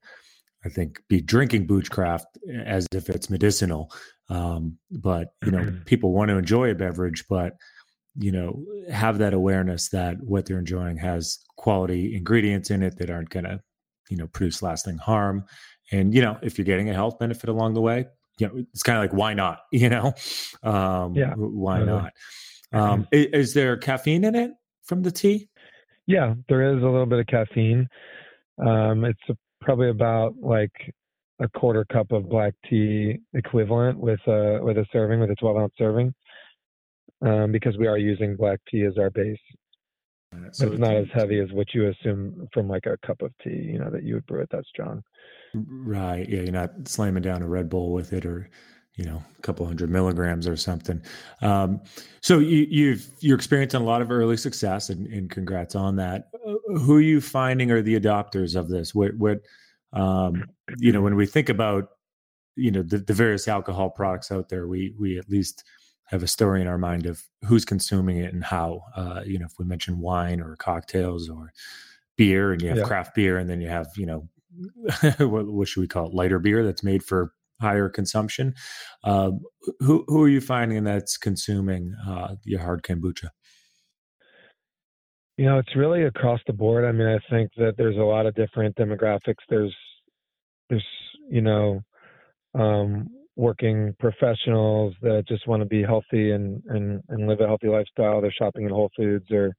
I 0.65 0.69
think, 0.71 1.03
be 1.09 1.21
drinking 1.21 1.67
Boochcraft 1.67 2.39
as 2.65 2.87
if 2.93 3.11
it's 3.11 3.29
medicinal. 3.29 3.93
Um, 4.29 4.79
but 4.91 5.35
you 5.45 5.51
know, 5.51 5.73
people 5.87 6.13
want 6.13 6.31
to 6.31 6.39
enjoy 6.39 6.71
a 6.71 6.75
beverage, 6.75 7.25
but 7.29 7.55
you 8.17 8.31
know, 8.31 8.65
have 8.91 9.19
that 9.19 9.35
awareness 9.35 9.89
that 9.89 10.23
what 10.23 10.47
they're 10.47 10.59
enjoying 10.59 10.97
has 10.99 11.39
quality 11.57 12.15
ingredients 12.15 12.71
in 12.71 12.83
it 12.83 12.97
that 12.99 13.11
aren't 13.11 13.31
going 13.31 13.45
to, 13.45 13.61
you 14.09 14.17
know, 14.17 14.29
produce 14.29 14.63
lasting 14.63 14.99
harm. 14.99 15.45
And 15.91 16.15
you 16.15 16.23
know, 16.23 16.39
if 16.43 16.57
you're 16.57 16.65
getting 16.65 16.91
a 16.91 16.95
health 16.95 17.19
benefit 17.19 17.49
along 17.51 17.75
the 17.75 17.81
way, 17.81 18.07
you 18.39 18.47
know, 18.47 18.65
it's 18.73 18.83
kind 18.83 18.99
of 18.99 19.03
like 19.03 19.13
why 19.13 19.35
not? 19.35 19.61
You 19.73 19.89
know, 19.89 20.13
um, 20.63 21.15
yeah, 21.15 21.35
why 21.35 21.83
not? 21.83 22.13
Um, 22.73 23.03
mm-hmm. 23.13 23.15
is, 23.15 23.27
is 23.49 23.55
there 23.55 23.77
caffeine 23.77 24.25
in 24.25 24.35
it 24.35 24.53
from 24.85 25.03
the 25.03 25.11
tea? 25.11 25.49
Yeah, 26.07 26.35
there 26.49 26.77
is 26.77 26.83
a 26.83 26.87
little 26.87 27.07
bit 27.07 27.21
of 27.21 27.27
caffeine. 27.27 27.89
Um, 28.65 29.05
it's 29.05 29.21
a 29.29 29.37
probably 29.61 29.89
about 29.89 30.35
like 30.41 30.95
a 31.41 31.49
quarter 31.49 31.85
cup 31.87 32.13
of 32.13 32.29
black 32.29 32.55
tea 32.69 33.19
equivalent 33.35 33.99
with 33.99 34.21
a 34.27 34.61
with 34.63 34.79
a 34.79 34.87
serving 34.93 35.21
with 35.21 35.31
a 35.31 35.35
12 35.37 35.57
ounce 35.57 35.73
serving 35.77 36.15
um, 37.23 37.51
because 37.51 37.77
we 37.77 37.87
are 37.87 37.99
using 37.99 38.37
black 38.37 38.61
tea 38.71 38.85
as 38.85 38.99
our 38.99 39.11
base. 39.11 39.39
So 40.51 40.67
it's 40.67 40.81
not 40.81 40.97
as 40.97 41.07
heavy 41.13 41.39
as 41.39 41.53
what 41.53 41.73
you 41.75 41.89
assume 41.89 42.49
from 42.53 42.69
like 42.69 42.87
a 42.87 42.97
cup 43.07 43.23
of 43.23 43.33
tea 43.43 43.71
you 43.73 43.79
know 43.79 43.91
that 43.91 44.03
you 44.03 44.15
would 44.15 44.27
brew 44.27 44.43
it 44.43 44.51
that 44.51 44.65
strong. 44.67 45.03
Right 45.55 46.29
yeah 46.29 46.41
you're 46.41 46.53
not 46.53 46.71
slamming 46.87 47.23
down 47.23 47.43
a 47.43 47.49
red 47.49 47.69
bull 47.69 47.93
with 47.93 48.13
it 48.13 48.27
or 48.27 48.51
you 48.97 49.05
know 49.05 49.23
a 49.39 49.43
couple 49.43 49.67
hundred 49.67 49.91
milligrams 49.91 50.47
or 50.47 50.57
something. 50.57 51.03
Um, 51.43 51.81
so 52.21 52.39
you, 52.39 52.67
you've 52.71 53.09
you're 53.21 53.37
experiencing 53.37 53.81
a 53.81 53.85
lot 53.85 54.03
of 54.03 54.11
early 54.11 54.37
success 54.37 54.91
and, 54.91 55.07
and, 55.09 55.29
congrats 55.31 55.75
on 55.75 55.97
that. 55.97 56.29
Uh, 56.47 56.79
who 56.79 56.97
are 56.97 57.01
you 57.01 57.21
finding 57.21 57.71
are 57.71 57.83
the 57.83 57.99
adopters 57.99 58.55
of 58.55 58.69
this? 58.69 58.95
What 58.95 59.15
what 59.17 59.41
um, 59.95 60.45
you 60.79 60.93
know 60.93 61.01
when 61.01 61.17
we 61.17 61.27
think 61.27 61.49
about 61.49 61.89
you 62.57 62.71
know 62.71 62.83
the, 62.83 62.99
the 62.99 63.15
various 63.15 63.49
alcohol 63.49 63.91
products 63.91 64.31
out 64.31 64.49
there 64.49 64.69
we 64.69 64.95
we 64.99 65.19
at 65.19 65.29
least 65.29 65.65
have 66.07 66.23
a 66.23 66.29
story 66.29 66.61
in 66.61 66.69
our 66.69 66.79
mind 66.79 67.07
of 67.07 67.23
who's 67.47 67.65
consuming 67.65 68.19
it 68.19 68.33
and 68.33 68.45
how 68.45 68.83
uh, 68.97 69.23
you 69.25 69.39
know 69.39 69.47
if 69.47 69.55
we 69.59 69.65
mention 69.65 70.01
wine 70.01 70.41
or 70.41 70.57
cocktails 70.57 71.29
or 71.29 71.53
beer 72.17 72.53
and 72.53 72.63
you 72.63 72.69
have 72.69 72.79
yeah. 72.79 72.85
craft 72.85 73.15
beer 73.15 73.39
and 73.39 73.49
then 73.51 73.61
you 73.61 73.69
have 73.69 73.89
you 73.97 74.07
know 74.07 74.29
what, 75.19 75.47
what 75.47 75.69
should 75.69 75.81
we 75.81 75.89
call 75.89 76.07
it 76.07 76.15
lighter 76.15 76.39
beer 76.39 76.65
that's 76.65 76.85
made 76.85 77.03
for 77.03 77.33
higher 77.61 77.89
consumption. 77.89 78.55
Uh, 79.03 79.33
who 79.81 80.05
who 80.09 80.23
are 80.23 80.29
you 80.29 80.41
finding 80.41 80.85
that's 80.85 81.17
consuming 81.17 81.95
uh, 82.07 82.37
your 82.45 82.61
hard 82.61 82.83
kombucha? 82.83 83.29
You 85.37 85.47
know, 85.47 85.59
it's 85.59 85.75
really 85.75 86.05
across 86.05 86.41
the 86.47 86.53
board. 86.53 86.85
I 86.85 86.93
mean, 86.93 87.09
I 87.09 87.19
think 87.29 87.51
that 87.57 87.75
there's 87.77 87.97
a 87.97 88.01
lot 88.01 88.27
of 88.27 88.35
different 88.35 88.77
demographics. 88.77 89.43
There's 89.49 89.75
there's 90.71 90.85
you 91.29 91.41
know 91.41 91.81
um, 92.55 93.09
working 93.37 93.95
professionals 93.99 94.95
that 95.03 95.25
just 95.27 95.49
want 95.49 95.61
to 95.61 95.67
be 95.67 95.83
healthy 95.83 96.31
and, 96.33 96.63
and 96.69 97.03
and 97.09 97.27
live 97.27 97.41
a 97.41 97.47
healthy 97.47 97.69
lifestyle. 97.69 98.21
They're 98.21 98.33
shopping 98.33 98.65
in 98.65 98.71
Whole 98.71 98.91
Foods 98.97 99.31
or 99.33 99.53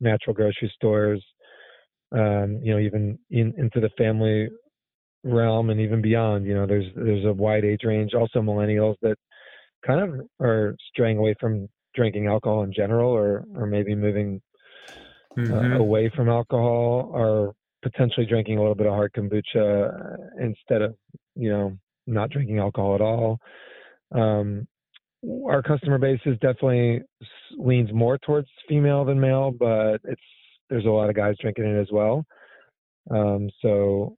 natural 0.00 0.34
grocery 0.34 0.70
stores. 0.74 1.24
Um, 2.12 2.60
you 2.62 2.74
know, 2.74 2.78
even 2.78 3.18
in, 3.30 3.54
into 3.56 3.80
the 3.80 3.88
family 3.96 4.50
realm 5.24 5.70
and 5.70 5.80
even 5.80 6.02
beyond. 6.02 6.46
You 6.46 6.54
know, 6.54 6.66
there's 6.66 6.86
there's 6.94 7.24
a 7.24 7.32
wide 7.32 7.64
age 7.64 7.80
range. 7.84 8.14
Also, 8.14 8.40
millennials 8.40 8.96
that 9.02 9.16
kind 9.86 10.00
of 10.00 10.26
are 10.40 10.74
straying 10.90 11.18
away 11.18 11.34
from 11.40 11.68
drinking 11.94 12.26
alcohol 12.26 12.64
in 12.64 12.72
general, 12.72 13.10
or 13.10 13.44
or 13.54 13.66
maybe 13.66 13.94
moving 13.94 14.40
mm-hmm. 15.36 15.52
uh, 15.52 15.78
away 15.78 16.10
from 16.14 16.28
alcohol, 16.28 17.10
or 17.12 17.54
potentially 17.82 18.26
drinking 18.26 18.58
a 18.58 18.60
little 18.60 18.74
bit 18.74 18.86
of 18.86 18.92
hard 18.92 19.12
kombucha 19.12 20.16
instead 20.40 20.82
of 20.82 20.94
you 21.34 21.50
know 21.50 21.76
not 22.06 22.30
drinking 22.30 22.58
alcohol 22.58 22.94
at 22.94 23.00
all. 23.00 23.38
Um, 24.12 24.66
our 25.48 25.62
customer 25.62 25.98
base 25.98 26.20
is 26.26 26.38
definitely 26.40 27.02
leans 27.56 27.92
more 27.92 28.18
towards 28.18 28.48
female 28.68 29.04
than 29.04 29.20
male, 29.20 29.52
but 29.52 29.98
it's 30.04 30.20
there's 30.68 30.86
a 30.86 30.90
lot 30.90 31.10
of 31.10 31.16
guys 31.16 31.36
drinking 31.40 31.64
it 31.64 31.80
as 31.80 31.88
well. 31.92 32.24
Um, 33.10 33.48
so 33.60 34.16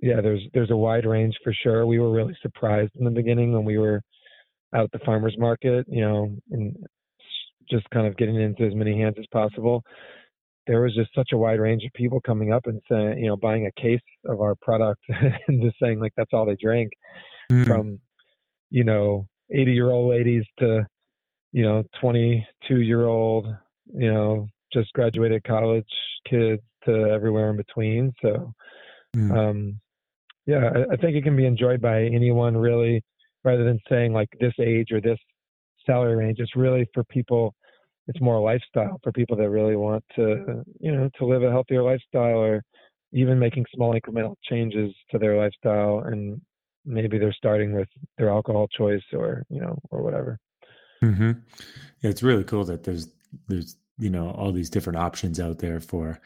yeah, 0.00 0.20
there's 0.20 0.42
there's 0.52 0.70
a 0.70 0.76
wide 0.76 1.06
range 1.06 1.34
for 1.42 1.54
sure. 1.62 1.86
We 1.86 1.98
were 1.98 2.12
really 2.12 2.36
surprised 2.42 2.92
in 2.98 3.04
the 3.04 3.10
beginning 3.10 3.52
when 3.52 3.64
we 3.64 3.78
were 3.78 4.02
out 4.74 4.84
at 4.84 4.92
the 4.92 5.04
farmers 5.04 5.36
market, 5.38 5.86
you 5.88 6.02
know, 6.02 6.36
and 6.50 6.76
just 7.70 7.88
kind 7.90 8.06
of 8.06 8.16
getting 8.16 8.36
into 8.36 8.64
as 8.64 8.74
many 8.74 8.98
hands 8.98 9.16
as 9.18 9.26
possible. 9.32 9.82
There 10.66 10.82
was 10.82 10.94
just 10.94 11.14
such 11.14 11.30
a 11.32 11.38
wide 11.38 11.60
range 11.60 11.84
of 11.84 11.92
people 11.92 12.20
coming 12.20 12.52
up 12.52 12.66
and 12.66 12.80
saying, 12.90 13.18
you 13.18 13.26
know, 13.26 13.36
buying 13.36 13.66
a 13.66 13.80
case 13.80 14.00
of 14.24 14.40
our 14.40 14.54
product 14.56 15.00
and 15.48 15.62
just 15.62 15.78
saying 15.80 16.00
like 16.00 16.12
that's 16.16 16.32
all 16.32 16.46
they 16.46 16.56
drank 16.60 16.90
mm. 17.50 17.66
from 17.66 18.00
you 18.70 18.84
know 18.84 19.26
80 19.52 19.72
year 19.72 19.90
old 19.90 20.10
ladies 20.10 20.44
to 20.58 20.86
you 21.52 21.62
know 21.62 21.84
22 22.00 22.80
year 22.80 23.06
old, 23.06 23.46
you 23.94 24.12
know, 24.12 24.48
just 24.72 24.92
graduated 24.92 25.44
college 25.44 25.86
kids 26.28 26.62
to 26.84 26.92
everywhere 26.92 27.50
in 27.50 27.56
between. 27.56 28.12
So. 28.22 28.52
Mm. 29.16 29.32
Um, 29.34 29.80
yeah, 30.46 30.70
I, 30.74 30.94
I 30.94 30.96
think 30.96 31.16
it 31.16 31.24
can 31.24 31.36
be 31.36 31.46
enjoyed 31.46 31.80
by 31.80 32.04
anyone 32.04 32.56
really, 32.56 33.02
rather 33.44 33.64
than 33.64 33.80
saying 33.88 34.12
like 34.12 34.28
this 34.40 34.54
age 34.60 34.92
or 34.92 35.00
this 35.00 35.18
salary 35.84 36.16
range. 36.16 36.38
It's 36.38 36.56
really 36.56 36.86
for 36.94 37.04
people. 37.04 37.54
It's 38.08 38.20
more 38.20 38.36
a 38.36 38.40
lifestyle 38.40 39.00
for 39.02 39.12
people 39.12 39.36
that 39.36 39.50
really 39.50 39.76
want 39.76 40.04
to, 40.16 40.64
you 40.78 40.92
know, 40.92 41.10
to 41.18 41.26
live 41.26 41.42
a 41.42 41.50
healthier 41.50 41.82
lifestyle 41.82 42.38
or 42.38 42.62
even 43.12 43.38
making 43.38 43.64
small 43.74 43.98
incremental 43.98 44.36
changes 44.44 44.94
to 45.10 45.18
their 45.18 45.36
lifestyle 45.36 46.00
and 46.00 46.40
maybe 46.84 47.18
they're 47.18 47.32
starting 47.32 47.72
with 47.72 47.88
their 48.16 48.28
alcohol 48.28 48.68
choice 48.68 49.02
or 49.12 49.42
you 49.48 49.60
know 49.60 49.76
or 49.90 50.02
whatever 50.02 50.38
mm-hmm. 51.02 51.32
yeah, 52.00 52.10
it's 52.10 52.22
really 52.22 52.44
cool 52.44 52.64
that 52.64 52.84
there's 52.84 53.08
there's 53.48 53.76
you 53.98 54.10
know 54.10 54.30
all 54.30 54.52
these 54.52 54.70
different 54.70 54.96
options 54.96 55.40
out 55.40 55.58
there 55.58 55.80
for 55.80 56.20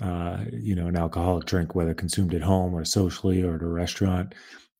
uh, 0.00 0.44
you 0.52 0.74
know, 0.74 0.88
an 0.88 0.96
alcoholic 0.96 1.46
drink, 1.46 1.74
whether 1.74 1.94
consumed 1.94 2.34
at 2.34 2.42
home 2.42 2.74
or 2.74 2.84
socially 2.84 3.42
or 3.42 3.54
at 3.54 3.62
a 3.62 3.66
restaurant. 3.66 4.34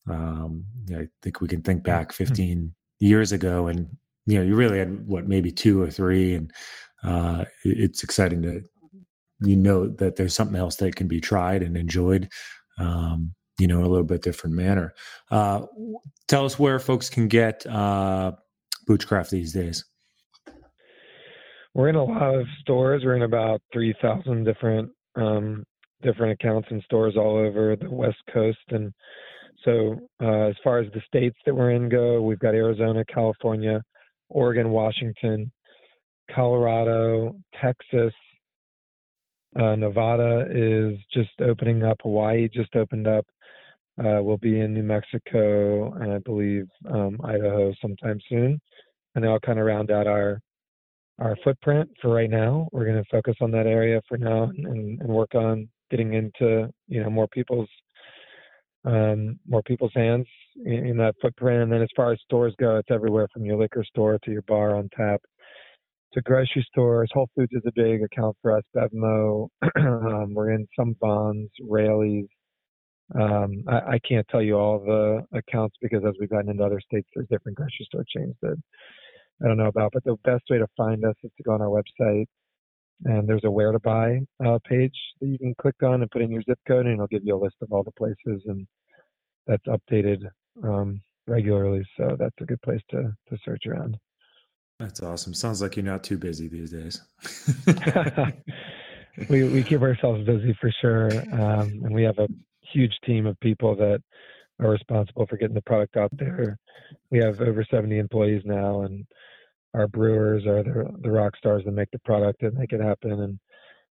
Um, 0.09 0.65
I 0.91 1.09
think 1.23 1.41
we 1.41 1.49
can 1.49 1.63
think 1.63 1.83
back 1.83 2.13
hmm. 2.13 2.25
15 2.25 2.75
years 3.01 3.33
ago 3.33 3.67
and, 3.67 3.89
you 4.27 4.39
know, 4.39 4.45
you 4.45 4.55
really 4.55 4.79
had 4.79 5.07
what, 5.07 5.29
maybe 5.29 5.53
two 5.53 5.81
or 5.81 5.91
three. 5.91 6.35
And 6.35 6.53
uh, 7.05 7.45
it's 7.65 8.03
exciting 8.03 8.43
to, 8.43 8.63
you 9.41 9.57
know 9.57 9.89
that 9.89 10.17
there's 10.17 10.35
something 10.35 10.57
else 10.57 10.77
that 10.77 10.97
can 10.97 11.09
be 11.09 11.21
tried 11.21 11.63
and 11.63 11.77
enjoyed 11.77 12.29
um, 12.79 13.35
you 13.59 13.67
know 13.67 13.81
a 13.81 13.87
little 13.87 14.05
bit 14.05 14.23
different 14.23 14.57
manner 14.57 14.95
uh, 15.31 15.63
tell 16.29 16.45
us 16.45 16.59
where 16.59 16.79
folks 16.79 17.11
can 17.11 17.29
get 17.29 17.67
uh, 17.67 18.33
boochcraft 18.87 19.31
these 19.31 19.53
days 19.53 19.85
we're 21.75 21.89
in 21.89 21.97
a 21.97 22.05
lot 22.05 22.35
of 22.35 22.47
stores 22.61 23.03
we're 23.05 23.17
in 23.17 23.23
about 23.23 23.61
3000 23.73 24.45
different 24.45 24.91
um, 25.17 25.65
different 26.03 26.33
accounts 26.33 26.69
and 26.71 26.83
stores 26.83 27.17
all 27.17 27.37
over 27.37 27.77
the 27.77 27.91
west 27.91 28.19
coast 28.33 28.59
and 28.71 28.93
so 29.65 29.97
uh, 30.23 30.49
as 30.49 30.55
far 30.63 30.79
as 30.79 30.91
the 30.93 31.03
states 31.07 31.37
that 31.45 31.55
we're 31.55 31.73
in 31.73 31.89
go 31.89 32.23
we've 32.23 32.39
got 32.39 32.55
arizona 32.55 33.05
california 33.13 33.83
oregon 34.29 34.71
washington 34.71 35.51
colorado 36.35 37.35
texas 37.61 38.13
uh, 39.59 39.75
Nevada 39.75 40.47
is 40.51 40.99
just 41.13 41.31
opening 41.41 41.83
up. 41.83 41.97
Hawaii 42.03 42.49
just 42.49 42.75
opened 42.77 43.07
up. 43.07 43.27
Uh, 43.99 44.21
we'll 44.21 44.37
be 44.37 44.61
in 44.61 44.75
New 44.75 44.83
Mexico 44.83 45.93
and 45.95 46.13
I 46.13 46.19
believe 46.19 46.67
um, 46.91 47.19
Idaho 47.25 47.73
sometime 47.81 48.21
soon, 48.29 48.61
and 49.15 49.25
they 49.25 49.29
will 49.29 49.41
kind 49.41 49.59
of 49.59 49.65
round 49.65 49.91
out 49.91 50.07
our 50.07 50.41
our 51.19 51.35
footprint 51.43 51.89
for 52.03 52.11
right 52.11 52.29
now. 52.29 52.69
We're 52.73 52.85
going 52.85 53.03
to 53.03 53.11
focus 53.11 53.37
on 53.41 53.51
that 53.53 53.67
area 53.67 54.03
for 54.07 54.19
now 54.19 54.51
and, 54.55 55.01
and 55.01 55.09
work 55.09 55.35
on 55.35 55.67
getting 55.91 56.13
into 56.13 56.69
you 56.89 57.03
know 57.03 57.09
more 57.09 57.29
people's 57.29 57.69
um, 58.87 59.39
more 59.47 59.63
people's 59.63 59.93
hands 59.95 60.27
in, 60.65 60.87
in 60.87 60.97
that 60.99 61.15
footprint. 61.21 61.63
And 61.63 61.73
then 61.73 61.83
as 61.83 61.89
far 61.95 62.13
as 62.13 62.21
stores 62.23 62.55
go, 62.59 62.77
it's 62.77 62.91
everywhere 62.91 63.29
from 63.33 63.45
your 63.45 63.59
liquor 63.59 63.85
store 63.85 64.19
to 64.25 64.31
your 64.31 64.43
bar 64.43 64.77
on 64.77 64.89
tap 64.97 65.21
to 66.13 66.23
grocery 66.23 66.67
stores. 66.71 67.11
Whole 67.13 67.29
Foods 67.37 67.53
is 67.53 67.63
a 67.67 67.73
big 67.75 68.03
account 68.03 68.37
for 68.41 68.57
us. 68.57 68.63
Bevmo, 68.75 69.49
um, 69.77 70.35
we're 70.35 70.53
in 70.53 70.67
some 70.79 70.97
Vons, 71.01 71.51
Raley's. 71.63 72.27
Um, 73.15 73.63
I, 73.69 73.95
I, 73.95 73.99
can't 74.09 74.27
tell 74.29 74.43
you 74.43 74.57
all 74.57 74.81
the 74.81 75.25
accounts 75.39 75.77
because 75.81 76.03
as 76.05 76.15
we've 76.19 76.29
gotten 76.29 76.51
into 76.51 76.65
other 76.65 76.81
states, 76.81 77.09
there's 77.15 77.29
different 77.29 77.57
grocery 77.57 77.87
store 77.87 78.05
chains 78.17 78.35
that 78.43 78.57
I 79.45 79.47
don't 79.47 79.59
know 79.59 79.69
about. 79.69 79.93
But 79.93 80.03
the 80.03 80.17
best 80.25 80.43
way 80.51 80.59
to 80.59 80.67
find 80.77 81.05
us 81.05 81.15
is 81.23 81.31
to 81.37 81.43
go 81.45 81.53
on 81.53 81.63
our 81.63 81.69
website, 81.69 82.27
and 83.05 83.29
there's 83.29 83.45
a 83.45 83.51
where 83.51 83.73
to 83.73 83.79
buy 83.79 84.21
uh, 84.45 84.59
page 84.69 84.95
that 85.21 85.27
you 85.27 85.39
can 85.39 85.55
click 85.61 85.77
on 85.83 86.03
and 86.03 86.11
put 86.11 86.23
in 86.23 86.31
your 86.31 86.43
zip 86.43 86.59
code, 86.67 86.87
and 86.87 86.95
it'll 86.95 87.07
give 87.07 87.25
you 87.25 87.37
a 87.37 87.43
list 87.43 87.57
of 87.63 87.73
all 87.73 87.83
the 87.83 87.93
places, 87.93 88.43
and 88.47 88.67
that's 89.47 89.67
updated 89.67 90.25
um, 90.65 91.01
regularly. 91.27 91.85
So 91.97 92.17
that's 92.19 92.35
a 92.41 92.45
good 92.45 92.63
place 92.63 92.81
to 92.91 93.13
to 93.29 93.39
search 93.45 93.67
around. 93.67 93.97
That's 94.79 95.03
awesome. 95.03 95.35
Sounds 95.35 95.63
like 95.63 95.77
you're 95.77 95.85
not 95.85 96.05
too 96.05 96.19
busy 96.19 96.49
these 96.49 96.71
days. 96.71 97.01
we 99.31 99.45
we 99.45 99.63
keep 99.63 99.81
ourselves 99.81 100.25
busy 100.25 100.57
for 100.61 100.71
sure, 100.81 101.11
um, 101.33 101.81
and 101.85 101.95
we 101.95 102.03
have 102.03 102.19
a 102.19 102.29
huge 102.73 102.93
team 103.05 103.27
of 103.27 103.39
people 103.41 103.75
that 103.77 104.03
are 104.61 104.71
responsible 104.71 105.27
for 105.27 105.37
getting 105.37 105.55
the 105.55 105.63
product 105.63 105.97
out 105.97 106.11
there. 106.13 106.59
We 107.11 107.19
have 107.19 107.41
over 107.41 107.65
70 107.71 107.99
employees 107.99 108.43
now, 108.45 108.83
and 108.83 109.07
our 109.77 109.87
brewers 109.87 110.47
are 110.47 110.63
the 110.63 110.91
the 111.03 111.11
rock 111.11 111.37
stars 111.37 111.63
that 111.65 111.73
make 111.73 111.91
the 111.93 111.99
product 112.01 112.43
and 112.43 112.55
make 112.55 112.73
it 112.73 112.81
happen. 112.81 113.13
And 113.13 113.39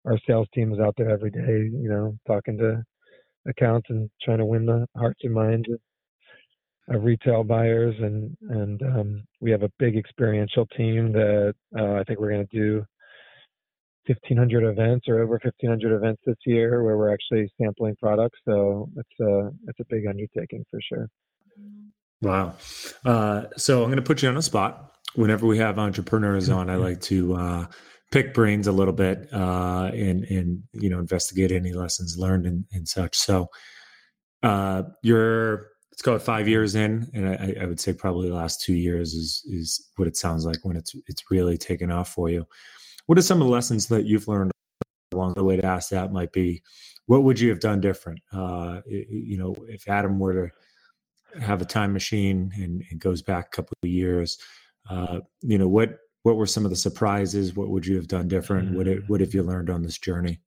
our 0.05 0.19
sales 0.27 0.47
team 0.53 0.73
is 0.73 0.79
out 0.79 0.95
there 0.97 1.09
every 1.09 1.31
day, 1.31 1.69
you 1.71 1.89
know, 1.89 2.17
talking 2.27 2.57
to 2.57 2.83
accounts 3.47 3.87
and 3.89 4.09
trying 4.23 4.39
to 4.39 4.45
win 4.45 4.65
the 4.65 4.87
hearts 4.97 5.19
and 5.23 5.33
minds 5.33 5.67
of 6.89 7.03
retail 7.03 7.43
buyers, 7.43 7.95
and 7.99 8.35
and 8.49 8.81
um, 8.81 9.23
we 9.39 9.51
have 9.51 9.63
a 9.63 9.71
big 9.77 9.97
experiential 9.97 10.65
team 10.77 11.11
that 11.11 11.53
uh, 11.77 11.93
I 11.93 12.03
think 12.03 12.19
we're 12.19 12.31
going 12.31 12.47
to 12.47 12.57
do 12.57 12.85
1,500 14.07 14.63
events 14.63 15.05
or 15.07 15.19
over 15.19 15.33
1,500 15.33 15.95
events 15.95 16.21
this 16.25 16.37
year 16.45 16.83
where 16.83 16.97
we're 16.97 17.13
actually 17.13 17.51
sampling 17.61 17.95
products. 18.01 18.39
So 18.47 18.89
it's 18.95 19.19
a 19.21 19.51
it's 19.67 19.79
a 19.79 19.85
big 19.89 20.07
undertaking 20.07 20.65
for 20.71 20.79
sure. 20.81 21.07
Wow. 22.21 22.55
Uh, 23.05 23.45
so 23.57 23.83
I'm 23.83 23.89
going 23.89 23.97
to 23.97 24.01
put 24.01 24.23
you 24.23 24.29
on 24.29 24.37
a 24.37 24.41
spot. 24.41 24.96
Whenever 25.17 25.47
we 25.47 25.57
have 25.57 25.79
entrepreneurs 25.79 26.49
on, 26.49 26.69
I 26.69 26.75
like 26.75 27.01
to 27.01 27.35
uh, 27.35 27.65
pick 28.11 28.33
brains 28.33 28.67
a 28.67 28.71
little 28.71 28.93
bit 28.93 29.27
uh, 29.33 29.89
and 29.93 30.23
and 30.25 30.63
you 30.73 30.89
know 30.89 30.99
investigate 30.99 31.51
any 31.51 31.73
lessons 31.73 32.17
learned 32.17 32.45
and, 32.45 32.65
and 32.71 32.87
such. 32.87 33.15
So 33.15 33.47
uh, 34.43 34.83
you're 35.01 35.69
let's 35.91 36.03
go 36.03 36.19
five 36.19 36.47
years 36.47 36.75
in, 36.75 37.09
and 37.13 37.29
I, 37.29 37.55
I, 37.63 37.65
would 37.65 37.79
say 37.79 37.91
probably 37.91 38.29
the 38.29 38.35
last 38.35 38.61
two 38.61 38.75
years 38.75 39.13
is 39.13 39.43
is 39.49 39.89
what 39.95 40.07
it 40.07 40.15
sounds 40.15 40.45
like 40.45 40.57
when 40.61 40.77
it's 40.77 40.95
it's 41.07 41.23
really 41.31 41.57
taken 41.57 41.91
off 41.91 42.09
for 42.09 42.29
you. 42.29 42.45
What 43.07 43.17
are 43.17 43.23
some 43.23 43.41
of 43.41 43.47
the 43.47 43.53
lessons 43.53 43.87
that 43.87 44.05
you've 44.05 44.27
learned 44.27 44.51
along 45.11 45.33
the 45.33 45.43
way 45.43 45.57
to 45.57 45.65
ask 45.65 45.89
that 45.89 46.13
might 46.13 46.31
be? 46.31 46.61
What 47.07 47.23
would 47.23 47.39
you 47.39 47.49
have 47.49 47.59
done 47.59 47.81
different? 47.81 48.19
Uh, 48.31 48.81
you 48.85 49.37
know, 49.37 49.55
if 49.67 49.89
Adam 49.89 50.19
were 50.19 50.49
to 51.33 51.41
have 51.41 51.61
a 51.61 51.65
time 51.65 51.93
machine 51.93 52.51
and 52.55 52.83
it 52.91 52.99
goes 52.99 53.21
back 53.21 53.47
a 53.47 53.55
couple 53.55 53.73
of 53.81 53.89
years, 53.89 54.37
uh, 54.89 55.19
you 55.41 55.57
know, 55.57 55.67
what 55.67 55.97
what 56.23 56.35
were 56.35 56.45
some 56.45 56.65
of 56.65 56.71
the 56.71 56.75
surprises? 56.75 57.55
What 57.55 57.69
would 57.69 57.85
you 57.85 57.95
have 57.95 58.07
done 58.07 58.27
different? 58.27 58.75
What 58.75 58.87
it, 58.87 59.03
what 59.07 59.21
have 59.21 59.33
you 59.33 59.43
learned 59.43 59.69
on 59.69 59.83
this 59.83 59.97
journey? 59.97 60.39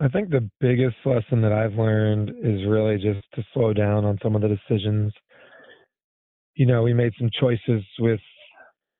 I 0.00 0.08
think 0.08 0.30
the 0.30 0.50
biggest 0.60 0.96
lesson 1.04 1.40
that 1.42 1.52
I've 1.52 1.74
learned 1.74 2.30
is 2.30 2.66
really 2.66 2.96
just 2.96 3.24
to 3.34 3.44
slow 3.54 3.72
down 3.72 4.04
on 4.04 4.18
some 4.22 4.34
of 4.34 4.42
the 4.42 4.48
decisions. 4.48 5.12
You 6.54 6.66
know, 6.66 6.82
we 6.82 6.92
made 6.92 7.12
some 7.18 7.30
choices 7.40 7.84
with, 8.00 8.20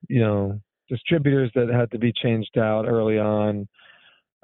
you 0.09 0.21
know, 0.21 0.61
distributors 0.89 1.51
that 1.55 1.69
had 1.69 1.91
to 1.91 1.99
be 1.99 2.13
changed 2.23 2.57
out 2.57 2.87
early 2.87 3.19
on. 3.19 3.67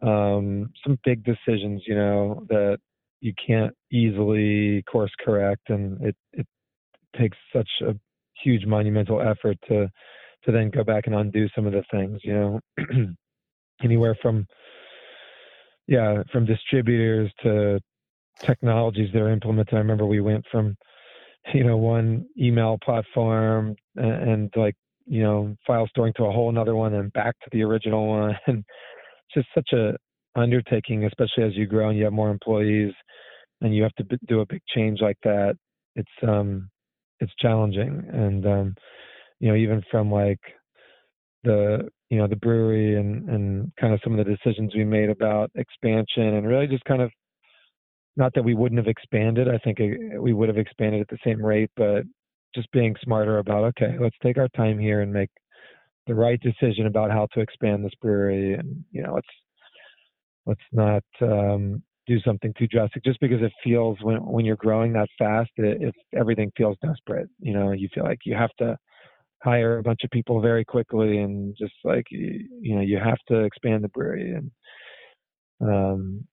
Um, 0.03 0.70
some 0.85 0.98
big 1.05 1.24
decisions, 1.24 1.83
you 1.87 1.94
know, 1.94 2.44
that 2.48 2.79
you 3.20 3.33
can't 3.46 3.74
easily 3.92 4.83
course 4.83 5.12
correct, 5.24 5.70
and 5.70 6.01
it 6.03 6.16
it 6.33 6.46
takes 7.16 7.37
such 7.53 7.68
a 7.83 7.94
huge 8.42 8.66
monumental 8.66 9.20
effort 9.20 9.57
to 9.68 9.88
to 10.44 10.53
then 10.53 10.70
go 10.70 10.85
back 10.85 11.07
and 11.07 11.16
undo 11.16 11.48
some 11.55 11.66
of 11.66 11.72
the 11.72 11.83
things, 11.90 12.20
you 12.22 12.33
know, 12.33 12.61
anywhere 13.83 14.16
from 14.22 14.46
yeah, 15.88 16.22
from 16.31 16.44
distributors 16.44 17.33
to 17.42 17.81
technologies 18.40 19.09
they're 19.12 19.31
implementing. 19.31 19.77
I 19.77 19.81
remember 19.81 20.07
we 20.07 20.20
went 20.20 20.44
from, 20.53 20.77
you 21.55 21.64
know, 21.64 21.79
one 21.79 22.27
email 22.38 22.79
platform 22.85 23.74
and, 23.96 24.31
and 24.31 24.53
like, 24.55 24.74
you 25.07 25.22
know, 25.22 25.57
file 25.66 25.88
storing 25.88 26.12
to 26.18 26.24
a 26.24 26.31
whole 26.31 26.51
another 26.51 26.77
one 26.77 26.94
and 26.94 27.12
back 27.14 27.35
to 27.40 27.48
the 27.53 27.62
original 27.62 28.07
one. 28.07 28.37
And 28.46 28.64
just 29.35 29.48
such 29.55 29.72
a 29.72 29.94
undertaking, 30.37 31.05
especially 31.05 31.44
as 31.44 31.57
you 31.57 31.66
grow 31.66 31.88
and 31.88 31.98
you 31.98 32.05
have 32.05 32.12
more 32.12 32.31
employees 32.31 32.92
and 33.61 33.74
you 33.74 33.83
have 33.83 33.94
to 33.94 34.05
b- 34.05 34.16
do 34.27 34.40
a 34.40 34.46
big 34.46 34.62
change 34.74 35.01
like 35.01 35.18
that. 35.24 35.55
It's, 35.96 36.09
um, 36.22 36.68
it's 37.20 37.33
challenging. 37.40 38.04
And, 38.12 38.46
um, 38.46 38.74
you 39.40 39.48
know, 39.48 39.57
even 39.57 39.83
from 39.90 40.11
like 40.11 40.40
the 41.44 41.88
you 42.11 42.18
know 42.18 42.26
the 42.26 42.37
brewery 42.37 42.98
and 42.98 43.28
and 43.28 43.72
kind 43.81 43.92
of 43.92 44.00
some 44.02 44.18
of 44.18 44.24
the 44.24 44.37
decisions 44.37 44.74
we 44.74 44.85
made 44.85 45.11
about 45.11 45.50
expansion 45.54 46.35
and 46.35 46.46
really 46.46 46.66
just 46.66 46.85
kind 46.85 47.02
of 47.02 47.11
not 48.16 48.33
that 48.35 48.42
we 48.42 48.54
wouldn't 48.54 48.78
have 48.78 48.88
expanded 48.88 49.48
i 49.48 49.59
think 49.59 49.78
we 50.18 50.33
would 50.33 50.48
have 50.48 50.59
expanded 50.59 51.00
at 51.00 51.09
the 51.09 51.18
same 51.24 51.44
rate 51.44 51.70
but 51.76 52.02
just 52.54 52.70
being 52.72 52.94
smarter 53.02 53.38
about 53.38 53.64
okay 53.64 53.96
let's 54.00 54.16
take 54.22 54.38
our 54.38 54.48
time 54.57 54.78
here 54.78 55.02
and 55.02 55.12
make 55.12 55.31
the 56.07 56.14
right 56.14 56.40
decision 56.40 56.87
about 56.87 57.11
how 57.11 57.26
to 57.33 57.40
expand 57.40 57.85
this 57.85 57.92
brewery 58.00 58.54
and 58.54 58.85
you 58.90 59.02
know 59.02 59.14
let's 59.14 59.28
let's 60.46 60.61
not 60.72 61.04
um, 61.22 61.83
do 62.09 62.21
something 62.23 62.55
too 62.59 62.66
drastic 62.66 63.05
just 63.05 63.21
because 63.21 63.42
it 63.42 63.53
feels 63.62 63.99
when 64.03 64.16
when 64.25 64.44
you're 64.44 64.57
growing 64.57 64.92
that 64.94 65.09
fast 65.18 65.51
it, 65.59 65.83
it 65.83 65.94
everything 66.16 66.51
feels 66.57 66.77
desperate 66.85 67.29
you 67.40 67.53
know 67.53 67.73
you 67.73 67.88
feel 67.94 68.05
like 68.05 68.21
you 68.25 68.35
have 68.35 68.51
to 68.59 68.77
hire 69.44 69.79
a 69.79 69.83
bunch 69.83 70.01
of 70.05 70.11
people 70.11 70.40
very 70.40 70.64
quickly 70.64 71.18
and 71.18 71.55
just 71.59 71.75
like 71.85 72.07
you 72.11 72.75
know 72.75 72.81
you 72.81 72.99
have 72.99 73.18
to 73.29 73.40
expand 73.40 73.85
the 73.85 73.88
brewery 73.90 74.35
and 74.35 74.51
um 75.62 76.25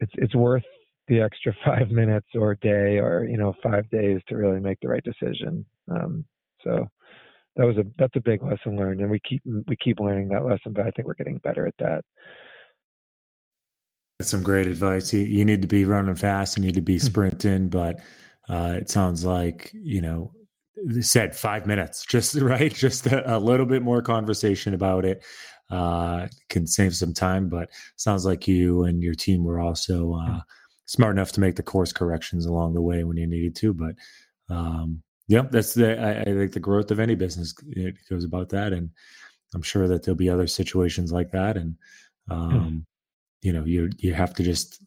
it's 0.00 0.12
it's 0.16 0.34
worth 0.34 0.64
the 1.08 1.20
extra 1.20 1.54
five 1.64 1.90
minutes 1.90 2.28
or 2.34 2.54
day 2.56 2.98
or 2.98 3.26
you 3.28 3.36
know 3.36 3.54
five 3.62 3.88
days 3.90 4.20
to 4.28 4.36
really 4.36 4.60
make 4.60 4.78
the 4.80 4.88
right 4.88 5.04
decision 5.04 5.64
um 5.90 6.24
so 6.64 6.86
that 7.56 7.66
was 7.66 7.76
a 7.78 7.84
that's 7.98 8.16
a 8.16 8.20
big 8.20 8.42
lesson 8.42 8.76
learned 8.76 9.00
and 9.00 9.10
we 9.10 9.20
keep 9.28 9.42
we 9.66 9.76
keep 9.76 10.00
learning 10.00 10.28
that 10.28 10.44
lesson 10.46 10.72
but 10.72 10.86
i 10.86 10.90
think 10.92 11.06
we're 11.06 11.14
getting 11.14 11.38
better 11.38 11.66
at 11.66 11.74
that 11.78 12.04
that's 14.20 14.30
some 14.30 14.42
great 14.42 14.66
advice 14.66 15.12
you, 15.12 15.20
you 15.20 15.44
need 15.44 15.62
to 15.62 15.68
be 15.68 15.84
running 15.84 16.14
fast 16.14 16.56
you 16.56 16.62
need 16.62 16.74
to 16.74 16.80
be 16.80 16.98
hmm. 16.98 17.06
sprinting 17.06 17.68
but 17.68 18.00
uh, 18.48 18.74
it 18.76 18.90
sounds 18.90 19.24
like 19.24 19.70
you 19.72 20.00
know 20.00 20.32
said 21.00 21.36
five 21.36 21.66
minutes, 21.66 22.04
just 22.08 22.34
right, 22.36 22.72
just 22.72 23.06
a, 23.06 23.36
a 23.36 23.38
little 23.38 23.66
bit 23.66 23.82
more 23.82 24.02
conversation 24.02 24.74
about 24.74 25.04
it 25.04 25.24
uh, 25.70 26.26
can 26.48 26.66
save 26.66 26.94
some 26.94 27.14
time. 27.14 27.48
But 27.48 27.70
sounds 27.96 28.24
like 28.24 28.48
you 28.48 28.84
and 28.84 29.02
your 29.02 29.14
team 29.14 29.44
were 29.44 29.60
also 29.60 30.14
uh, 30.14 30.40
smart 30.86 31.16
enough 31.16 31.32
to 31.32 31.40
make 31.40 31.56
the 31.56 31.62
course 31.62 31.92
corrections 31.92 32.46
along 32.46 32.74
the 32.74 32.82
way 32.82 33.04
when 33.04 33.16
you 33.16 33.26
needed 33.26 33.56
to. 33.56 33.74
But 33.74 33.94
um, 34.48 35.02
yeah, 35.28 35.42
that's 35.50 35.74
the 35.74 36.00
I, 36.00 36.22
I 36.22 36.24
think 36.24 36.52
the 36.52 36.60
growth 36.60 36.90
of 36.90 37.00
any 37.00 37.14
business 37.14 37.54
it 37.68 37.96
goes 38.08 38.24
about 38.24 38.48
that, 38.50 38.72
and 38.72 38.90
I'm 39.54 39.62
sure 39.62 39.88
that 39.88 40.02
there'll 40.02 40.16
be 40.16 40.30
other 40.30 40.46
situations 40.46 41.12
like 41.12 41.30
that, 41.32 41.56
and 41.56 41.76
um, 42.30 42.86
you 43.42 43.52
know, 43.52 43.64
you 43.64 43.90
you 43.98 44.14
have 44.14 44.34
to 44.34 44.42
just 44.42 44.82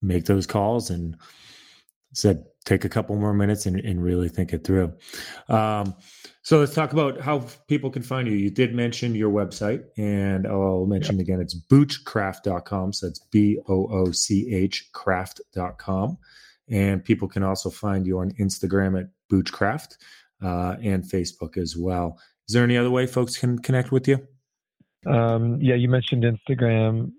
make 0.00 0.24
those 0.24 0.46
calls 0.46 0.90
and 0.90 1.16
said 2.12 2.44
take 2.64 2.84
a 2.84 2.88
couple 2.88 3.16
more 3.16 3.32
minutes 3.32 3.66
and, 3.66 3.80
and 3.80 4.02
really 4.02 4.28
think 4.28 4.52
it 4.52 4.64
through. 4.64 4.92
Um, 5.48 5.94
so 6.42 6.58
let's 6.60 6.74
talk 6.74 6.92
about 6.92 7.20
how 7.20 7.46
people 7.68 7.90
can 7.90 8.02
find 8.02 8.28
you. 8.28 8.34
You 8.34 8.50
did 8.50 8.74
mention 8.74 9.14
your 9.14 9.30
website, 9.30 9.84
and 9.96 10.46
I'll 10.46 10.86
mention 10.86 11.16
yep. 11.16 11.22
again 11.22 11.40
it's 11.40 11.54
boochcraft.com. 11.54 12.92
So 12.92 13.06
it's 13.06 13.20
B 13.30 13.58
O 13.68 13.86
O 13.90 14.12
C 14.12 14.52
H 14.52 14.90
craft.com. 14.92 16.18
And 16.68 17.04
people 17.04 17.28
can 17.28 17.42
also 17.42 17.70
find 17.70 18.06
you 18.06 18.20
on 18.20 18.30
Instagram 18.32 18.98
at 18.98 19.08
boochcraft 19.30 19.96
uh, 20.42 20.76
and 20.82 21.04
Facebook 21.04 21.56
as 21.56 21.76
well. 21.76 22.18
Is 22.48 22.54
there 22.54 22.64
any 22.64 22.76
other 22.76 22.90
way 22.90 23.06
folks 23.06 23.36
can 23.36 23.58
connect 23.58 23.92
with 23.92 24.08
you? 24.08 24.26
Um, 25.06 25.60
yeah, 25.60 25.74
you 25.74 25.88
mentioned 25.88 26.24
Instagram 26.24 27.12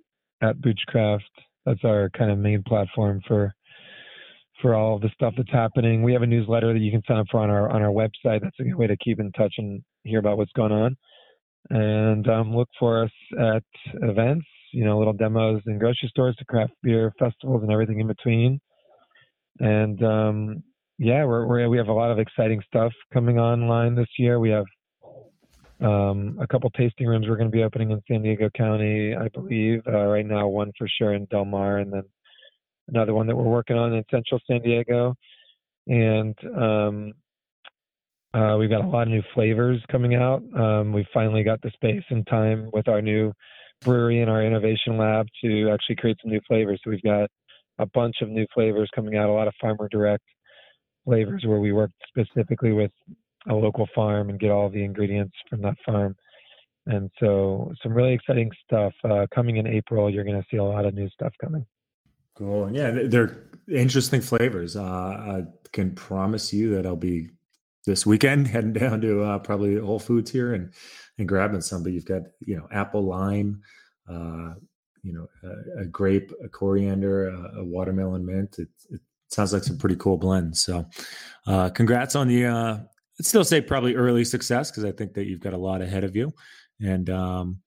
at 0.44 0.62
boochcraft. 0.62 1.24
That's 1.66 1.84
our 1.84 2.10
kind 2.18 2.32
of 2.32 2.38
main 2.38 2.64
platform 2.64 3.22
for 3.28 3.54
for 4.62 4.76
all 4.76 5.00
the 5.00 5.10
stuff 5.14 5.34
that's 5.36 5.52
happening. 5.52 6.04
We 6.04 6.14
have 6.14 6.22
a 6.22 6.28
newsletter 6.28 6.74
that 6.74 6.80
you 6.80 6.92
can 6.92 7.02
sign 7.08 7.18
up 7.18 7.28
for 7.32 7.40
on 7.40 7.50
our 7.50 7.70
on 7.70 7.82
our 7.82 7.92
website. 7.92 8.42
That's 8.42 8.60
a 8.60 8.64
good 8.64 8.76
way 8.76 8.88
to 8.88 8.98
keep 8.98 9.20
in 9.20 9.32
touch 9.32 9.56
and 9.58 9.82
hear 10.04 10.20
about 10.20 10.38
what's 10.38 10.52
going 10.52 10.72
on. 10.72 10.96
And 11.70 12.28
um, 12.28 12.56
look 12.56 12.70
for 12.78 13.04
us 13.04 13.12
at 13.40 13.64
events, 14.02 14.46
you 14.74 14.84
know, 14.84 14.98
little 14.98 15.14
demos 15.14 15.62
in 15.66 15.80
grocery 15.80 16.10
stores, 16.10 16.36
to 16.38 16.46
craft 16.46 16.74
beer 16.84 17.14
festivals, 17.18 17.64
and 17.64 17.72
everything 17.72 18.02
in 18.02 18.08
between. 18.08 18.60
And 19.60 20.04
um, 20.04 20.64
yeah, 20.98 21.24
we're, 21.24 21.48
we're, 21.48 21.70
we 21.70 21.78
have 21.78 21.88
a 21.88 21.94
lot 21.94 22.12
of 22.12 22.20
exciting 22.20 22.62
stuff 22.68 22.92
coming 23.14 23.40
online 23.40 23.96
this 23.96 24.10
year. 24.18 24.40
We 24.40 24.50
have 24.50 24.66
um, 25.84 26.38
a 26.42 26.48
couple 26.48 26.70
tasting 26.72 27.08
rooms 27.08 27.28
we're 27.28 27.36
going 27.36 27.52
to 27.52 27.56
be 27.56 27.64
opening 27.64 27.92
in 27.92 28.02
San 28.08 28.22
Diego 28.22 28.50
County, 28.56 29.16
I 29.16 29.28
believe. 29.30 29.82
Uh, 29.88 30.06
right 30.06 30.26
now, 30.26 30.48
one 30.48 30.72
for 30.78 30.88
sure 30.88 31.14
in 31.14 31.26
Del 31.26 31.46
Mar, 31.46 31.80
and 31.80 31.92
then 31.92 32.04
another 32.88 33.14
one 33.14 33.28
that 33.28 33.36
we're 33.36 33.44
working 33.44 33.78
on 33.78 33.94
in 33.94 34.04
Central 34.10 34.40
San 34.48 34.62
Diego. 34.62 35.14
And 35.88 36.36
um, 36.58 37.14
uh, 38.34 38.56
we've 38.58 38.70
got 38.70 38.84
a 38.84 38.88
lot 38.88 39.04
of 39.04 39.10
new 39.10 39.24
flavors 39.34 39.82
coming 39.92 40.16
out. 40.16 40.42
Um, 40.58 40.94
we 40.94 41.06
finally 41.14 41.44
got 41.44 41.62
the 41.62 41.72
space 41.72 42.04
and 42.10 42.26
time 42.28 42.70
with 42.72 42.88
our 42.88 43.02
new 43.02 43.34
brewery 43.82 44.22
and 44.22 44.30
our 44.30 44.44
innovation 44.44 44.98
lab 44.98 45.28
to 45.44 45.70
actually 45.70 45.98
create 45.98 46.18
some 46.22 46.32
new 46.32 46.42
flavors. 46.48 46.80
So 46.84 46.92
we've 46.92 47.04
got 47.04 47.30
a 47.80 47.86
bunch 47.88 48.16
of 48.22 48.30
new 48.30 48.46
flavors 48.54 48.90
coming 48.96 49.18
out, 49.18 49.30
a 49.30 49.34
lot 49.34 49.48
of 49.48 49.54
farmer 49.60 49.88
direct 49.90 50.24
flavors 51.06 51.44
where 51.46 51.60
we 51.60 51.74
worked 51.74 51.96
specifically 52.08 52.72
with 52.72 52.92
a 53.50 53.54
local 53.54 53.88
farm 53.94 54.30
and 54.30 54.40
get 54.40 54.52
all 54.52 54.70
the 54.70 54.84
ingredients 54.84 55.36
from 55.50 55.62
that 55.62 55.76
farm. 55.86 56.16
And 56.86 57.10
so, 57.20 57.74
some 57.82 57.94
really 57.94 58.14
exciting 58.14 58.52
stuff 58.66 58.94
uh, 59.06 59.26
coming 59.34 59.58
in 59.58 59.68
April. 59.68 60.10
You're 60.10 60.26
going 60.26 60.42
to 60.42 60.48
see 60.52 60.58
a 60.58 60.64
lot 60.64 60.86
of 60.86 60.94
new 60.94 61.10
stuff 61.10 61.34
coming. 61.40 61.66
Cool. 62.36 62.72
Yeah, 62.74 62.92
they're 63.06 63.48
interesting 63.72 64.20
flavors. 64.20 64.76
Uh, 64.76 64.84
I 64.84 65.44
can 65.72 65.96
promise 65.96 66.52
you 66.52 66.76
that 66.76 66.86
I'll 66.86 66.96
be 66.96 67.30
this 67.86 68.06
weekend 68.06 68.48
heading 68.50 68.74
down 68.74 69.02
to 69.02 69.24
uh, 69.24 69.40
probably 69.40 69.78
Whole 69.78 70.00
Foods 70.00 70.32
here 70.32 70.54
and 70.54 70.74
and 71.18 71.28
grabbing 71.28 71.62
some. 71.62 71.84
But 71.84 71.94
you've 71.94 72.06
got 72.06 72.24
you 72.40 72.58
know 72.58 72.68
apple, 72.72 73.04
lime, 73.04 73.62
uh, 74.10 74.56
you 75.04 75.14
know 75.14 75.28
a, 75.44 75.82
a, 75.82 75.86
grape, 75.86 76.32
a 76.44 76.50
coriander, 76.50 77.30
a, 77.30 77.60
a 77.60 77.64
watermelon 77.64 78.26
mint. 78.26 78.58
It, 78.60 78.70
it, 78.90 79.00
sounds 79.30 79.52
like 79.52 79.64
some 79.64 79.78
pretty 79.78 79.96
cool 79.96 80.18
blends. 80.18 80.62
So, 80.64 80.86
uh, 81.48 81.70
congrats 81.70 82.16
on 82.16 82.28
the. 82.28 82.88
I'd 83.20 83.26
still 83.26 83.44
say 83.44 83.62
probably 83.62 83.96
early 83.96 84.26
success 84.26 84.72
because 84.72 84.86
I 84.86 84.92
think 84.92 85.14
that 85.14 85.26
you've 85.26 85.40
got 85.40 85.54
a 85.54 85.58
lot 85.58 85.82
ahead 85.82 86.04
of 86.04 86.16
you, 86.16 86.34
and 86.82 87.10
um, 87.10 87.60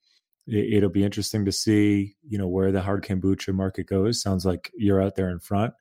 it, 0.47 0.83
will 0.83 0.91
be 0.91 1.05
interesting 1.05 1.45
to 1.45 1.53
see, 1.53 2.17
you 2.29 2.39
know, 2.39 2.49
where 2.49 2.73
the 2.73 2.83
hard 2.83 3.05
kombucha 3.05 3.55
market 3.55 3.87
goes. 3.87 4.21
Sounds 4.21 4.45
like 4.45 4.71
you're 4.77 5.03
out 5.03 5.17
there 5.17 5.31
in 5.31 5.41
front. 5.41 5.73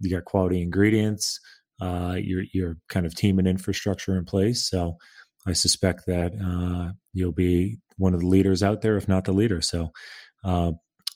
You 0.00 0.10
got 0.10 0.24
quality 0.24 0.62
ingredients. 0.62 1.40
Uh, 1.80 2.16
your 2.20 2.44
your 2.52 2.76
kind 2.90 3.06
of 3.06 3.14
team 3.14 3.38
and 3.38 3.48
infrastructure 3.48 4.16
in 4.18 4.24
place. 4.24 4.68
So 4.68 4.98
I 5.46 5.54
suspect 5.54 6.06
that 6.06 6.32
uh, 6.34 6.92
you'll 7.14 7.32
be 7.32 7.78
one 7.96 8.12
of 8.12 8.20
the 8.20 8.26
leaders 8.26 8.62
out 8.62 8.82
there, 8.82 8.96
if 8.96 9.08
not 9.08 9.24
the 9.24 9.32
leader. 9.32 9.62
So 9.62 9.92
uh, 10.44 10.72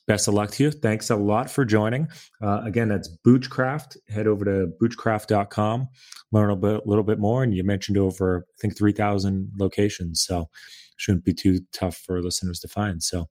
best 0.06 0.28
of 0.28 0.34
luck 0.34 0.50
to 0.52 0.64
you. 0.64 0.70
Thanks 0.70 1.10
a 1.10 1.16
lot 1.16 1.50
for 1.50 1.64
joining. 1.64 2.08
Uh, 2.42 2.62
again, 2.64 2.88
that's 2.88 3.08
Boochcraft. 3.26 3.96
Head 4.08 4.26
over 4.26 4.44
to 4.44 4.72
boochcraft.com, 4.80 5.88
learn 6.32 6.50
a 6.50 6.56
bit, 6.56 6.86
little 6.86 7.04
bit 7.04 7.18
more. 7.18 7.42
And 7.42 7.54
you 7.54 7.64
mentioned 7.64 7.98
over, 7.98 8.46
I 8.48 8.54
think, 8.60 8.76
3,000 8.76 9.52
locations. 9.58 10.22
So 10.22 10.48
shouldn't 10.96 11.24
be 11.24 11.34
too 11.34 11.60
tough 11.72 11.96
for 11.96 12.22
listeners 12.22 12.60
to 12.60 12.68
find. 12.68 13.02
So 13.02 13.26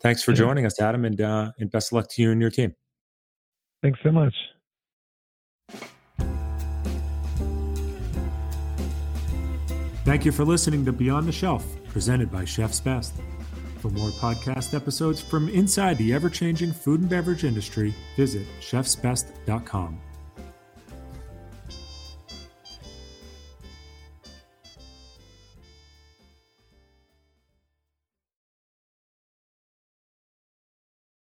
thanks 0.00 0.22
for 0.22 0.32
joining 0.32 0.66
us, 0.66 0.80
Adam, 0.80 1.04
and, 1.04 1.20
uh, 1.20 1.52
and 1.58 1.70
best 1.70 1.88
of 1.88 1.96
luck 1.96 2.08
to 2.10 2.22
you 2.22 2.30
and 2.30 2.40
your 2.40 2.50
team. 2.50 2.74
Thanks 3.82 3.98
so 4.02 4.12
much. 4.12 4.34
Thank 10.04 10.24
you 10.24 10.32
for 10.32 10.44
listening 10.44 10.86
to 10.86 10.92
Beyond 10.92 11.28
the 11.28 11.32
Shelf, 11.32 11.66
presented 11.88 12.32
by 12.32 12.44
Chef's 12.46 12.80
Best. 12.80 13.12
For 13.78 13.90
more 13.90 14.10
podcast 14.10 14.74
episodes 14.74 15.20
from 15.20 15.48
inside 15.48 15.98
the 15.98 16.12
ever 16.12 16.28
changing 16.28 16.72
food 16.72 17.00
and 17.00 17.08
beverage 17.08 17.44
industry, 17.44 17.94
visit 18.16 18.44
chefsbest.com. 18.60 20.00